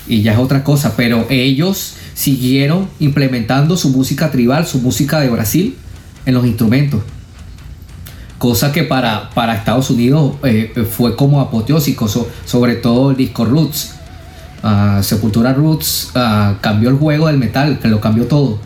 Y 0.08 0.22
ya 0.22 0.34
es 0.34 0.40
otra 0.40 0.64
cosa, 0.64 0.96
pero 0.96 1.26
ellos 1.30 1.96
siguieron 2.14 2.88
implementando 3.00 3.78
su 3.78 3.90
música 3.90 4.32
tribal, 4.32 4.68
su 4.68 4.80
música 4.80 5.20
de 5.20 5.30
Brasil 5.30 5.76
en 6.26 6.34
los 6.34 6.46
instrumentos. 6.46 7.02
Cosa 8.38 8.72
que 8.72 8.84
para, 8.84 9.30
para 9.32 9.56
Estados 9.56 9.90
Unidos 9.90 10.36
eh, 10.44 10.72
fue 10.90 11.16
como 11.16 11.42
apoteósico, 11.42 12.08
sobre 12.08 12.76
todo 12.76 13.12
el 13.12 13.18
disco 13.18 13.46
Roots. 13.46 13.96
Ah, 14.64 15.02
Sepultura 15.04 15.54
Roots 15.54 16.12
ah, 16.16 16.58
cambió 16.62 16.90
el 16.90 16.96
juego 16.96 17.28
del 17.28 17.38
metal, 17.38 17.80
que 17.80 17.88
lo 17.88 18.00
cambió 18.00 18.26
todo. 18.28 18.60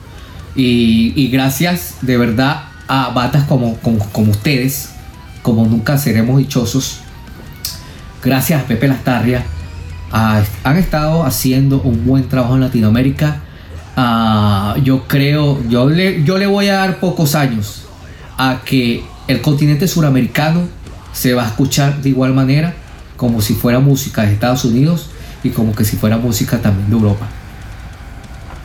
Y, 0.55 1.27
gracias 1.29 1.95
de 2.01 2.17
verdad 2.17 2.65
a 2.87 3.09
batas 3.09 3.45
como, 3.45 3.77
como, 3.77 4.31
ustedes, 4.31 4.91
como 5.41 5.65
nunca 5.65 5.97
seremos 5.97 6.37
dichosos, 6.37 6.99
gracias 8.23 8.61
a 8.61 8.65
Pepe 8.65 8.87
Lastarria, 8.87 9.43
ah, 10.11 10.41
han 10.63 10.77
estado 10.77 11.25
haciendo 11.25 11.81
un 11.81 12.05
buen 12.05 12.27
trabajo 12.29 12.55
en 12.55 12.61
Latinoamérica. 12.61 13.41
yo 14.83 15.07
creo, 15.07 15.61
yo 15.69 15.89
le, 15.89 16.23
yo 16.23 16.37
le 16.37 16.47
voy 16.47 16.67
a 16.67 16.75
dar 16.75 16.99
pocos 16.99 17.35
años 17.35 17.83
a 18.37 18.61
que 18.65 19.03
el 19.27 19.41
continente 19.41 19.87
suramericano 19.87 20.61
se 21.13 21.33
va 21.33 21.43
a 21.43 21.47
escuchar 21.47 22.01
de 22.01 22.09
igual 22.09 22.33
manera 22.33 22.73
como 23.15 23.41
si 23.41 23.53
fuera 23.53 23.79
música 23.79 24.23
de 24.23 24.33
Estados 24.33 24.65
Unidos 24.65 25.09
y 25.43 25.49
como 25.49 25.73
que 25.73 25.85
si 25.85 25.97
fuera 25.97 26.17
música 26.17 26.57
también 26.59 26.89
de 26.89 26.95
Europa. 26.95 27.27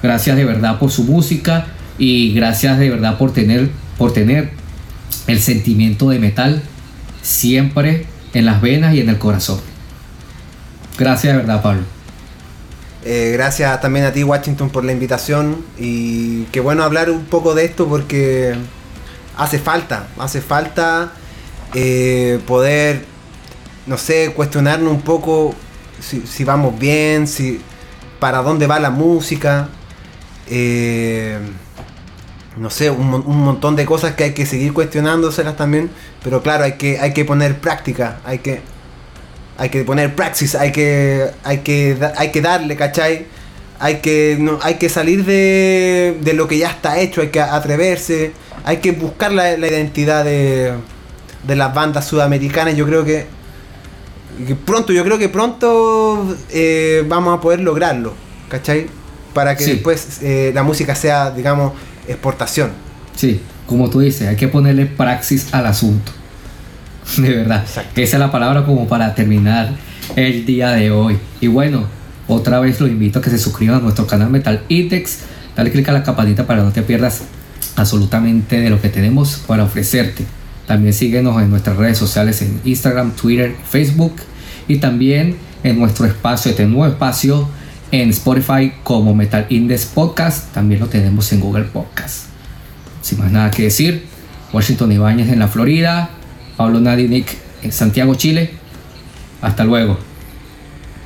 Gracias 0.03 0.37
de 0.37 0.45
verdad 0.45 0.79
por 0.79 0.91
su 0.91 1.05
música 1.05 1.67
y 1.99 2.33
gracias 2.33 2.79
de 2.79 2.91
verdad 2.91 3.19
por 3.19 3.33
tener, 3.33 3.71
por 3.99 4.13
tener 4.13 4.51
el 5.27 5.41
sentimiento 5.41 6.09
de 6.09 6.19
metal 6.19 6.63
siempre 7.23 8.07
en 8.33 8.47
las 8.47 8.63
venas 8.63 8.95
y 8.95 9.01
en 9.01 9.09
el 9.09 9.19
corazón. 9.19 9.61
Gracias 10.97 11.35
de 11.35 11.41
verdad, 11.41 11.63
Pablo. 11.63 11.83
Eh, 13.05 13.31
gracias 13.33 13.81
también 13.81 14.05
a 14.05 14.13
ti, 14.13 14.25
Washington, 14.25 14.71
por 14.71 14.85
la 14.85 14.93
invitación. 14.93 15.65
Y 15.79 16.45
qué 16.45 16.61
bueno 16.61 16.83
hablar 16.83 17.11
un 17.11 17.25
poco 17.25 17.55
de 17.55 17.65
esto 17.65 17.87
porque 17.89 18.55
hace 19.37 19.59
falta, 19.59 20.09
hace 20.19 20.41
falta 20.41 21.13
eh, 21.75 22.41
poder, 22.47 23.05
no 23.87 23.99
sé, 23.99 24.33
cuestionarnos 24.35 24.93
un 24.93 25.03
poco 25.03 25.55
si, 26.01 26.45
vamos 26.45 26.79
bien, 26.79 27.27
si 27.27 27.61
para 28.21 28.43
dónde 28.43 28.67
va 28.67 28.79
la 28.79 28.91
música. 28.91 29.69
Eh, 30.49 31.39
no 32.59 32.71
sé, 32.71 32.91
un, 32.91 33.25
montón 33.25 33.77
de 33.77 33.85
cosas 33.87 34.15
que 34.15 34.25
hay 34.25 34.33
que 34.35 34.47
seguir 34.47 34.73
cuestionándoselas 34.73 35.57
también. 35.57 35.91
Pero 36.23 36.43
claro, 36.43 36.65
hay 36.65 36.73
que, 36.73 36.99
hay 36.99 37.13
que 37.13 37.25
poner 37.25 37.59
práctica, 37.61 38.21
hay 38.25 38.39
que, 38.39 38.61
hay 39.57 39.69
que 39.71 39.85
poner 39.85 40.15
praxis, 40.15 40.55
hay 40.55 40.73
que, 40.73 41.31
hay 41.45 41.59
que, 41.59 41.97
hay 42.17 42.31
que 42.31 42.41
darle, 42.41 42.77
¿cachai? 42.77 43.27
Hay 43.81 43.97
que, 43.97 44.37
no, 44.39 44.59
hay 44.63 44.75
que 44.75 44.89
salir 44.89 45.25
de, 45.25 46.17
de 46.21 46.33
lo 46.33 46.49
que 46.49 46.59
ya 46.59 46.71
está 46.71 46.99
hecho, 46.99 47.21
hay 47.21 47.29
que 47.29 47.41
atreverse, 47.41 48.33
hay 48.65 48.79
que 48.79 48.93
buscar 48.93 49.33
la, 49.33 49.57
la 49.57 49.69
identidad 49.69 50.25
de, 50.25 50.73
de 51.45 51.57
las 51.57 51.73
bandas 51.75 52.07
sudamericanas. 52.07 52.77
Yo 52.77 52.87
creo 52.87 53.05
que 53.05 53.27
pronto, 54.65 54.93
yo 54.93 55.05
creo 55.05 55.19
que 55.19 55.29
pronto 55.29 56.37
eh, 56.51 57.05
vamos 57.07 57.37
a 57.37 57.41
poder 57.41 57.61
lograrlo, 57.61 58.15
¿cachai? 58.49 58.87
Para 59.35 59.57
que 59.57 59.65
después 59.65 60.21
eh, 60.23 60.53
la 60.55 60.63
música 60.63 60.95
sea, 60.95 61.31
digamos, 61.31 61.73
exportación. 62.09 62.71
Sí, 63.15 63.41
como 63.67 63.91
tú 63.91 64.01
dices, 64.01 64.29
hay 64.29 64.37
que 64.37 64.49
ponerle 64.49 64.87
praxis 64.87 65.53
al 65.53 65.67
asunto. 65.67 66.13
De 67.17 67.35
verdad. 67.35 67.65
Esa 67.65 68.17
es 68.17 68.21
la 68.21 68.31
palabra 68.31 68.65
como 68.65 68.87
para 68.89 69.15
terminar 69.15 69.71
el 70.17 70.45
día 70.45 70.71
de 70.71 70.91
hoy. 70.91 71.19
Y 71.41 71.47
bueno, 71.47 71.87
otra 72.27 72.61
vez 72.61 72.81
los 72.81 72.91
invito 72.91 73.19
a 73.19 73.23
que 73.23 73.31
se 73.31 73.39
suscriban 73.39 73.77
a 73.77 73.81
nuestro 73.81 74.07
canal 74.07 74.31
Metal 74.31 74.63
Index. 74.69 75.21
Dale 75.57 75.73
click 75.73 75.89
a 75.89 75.93
la 75.93 76.03
campanita 76.03 76.47
para 76.47 76.61
que 76.61 76.67
no 76.67 76.73
te 76.73 76.83
pierdas 76.83 77.23
absolutamente 77.77 78.61
de 78.61 78.71
lo 78.71 78.81
que 78.81 78.89
tenemos 78.89 79.43
para 79.47 79.65
ofrecerte. 79.65 80.25
También 80.67 80.93
síguenos 80.93 81.41
en 81.43 81.51
nuestras 81.51 81.77
redes 81.77 81.97
sociales 81.97 82.43
en 82.43 82.61
Instagram, 82.65 83.13
Twitter, 83.13 83.55
Facebook 83.69 84.17
y 84.69 84.77
también 84.77 85.37
en 85.63 85.79
nuestro 85.79 86.07
espacio, 86.07 86.51
este 86.51 86.67
nuevo 86.67 86.87
espacio 86.87 87.49
en 87.91 88.11
Spotify 88.11 88.73
como 88.83 89.15
Metal 89.15 89.47
Index 89.49 89.87
Podcast. 89.87 90.53
También 90.53 90.81
lo 90.81 90.87
tenemos 90.87 91.33
en 91.33 91.41
Google 91.41 91.65
Podcast. 91.65 92.27
Sin 93.03 93.19
más 93.19 93.31
nada 93.31 93.51
que 93.51 93.65
decir, 93.65 94.07
Washington 94.53 94.93
Ibáñez 94.93 95.29
en 95.29 95.39
la 95.39 95.49
Florida, 95.49 96.11
Pablo 96.57 96.81
Nadinic 96.81 97.37
en 97.63 97.73
Santiago, 97.73 98.15
Chile. 98.15 98.51
Hasta 99.41 99.65
luego. 99.65 99.99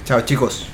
Chao 0.04 0.20
chicos. 0.22 0.71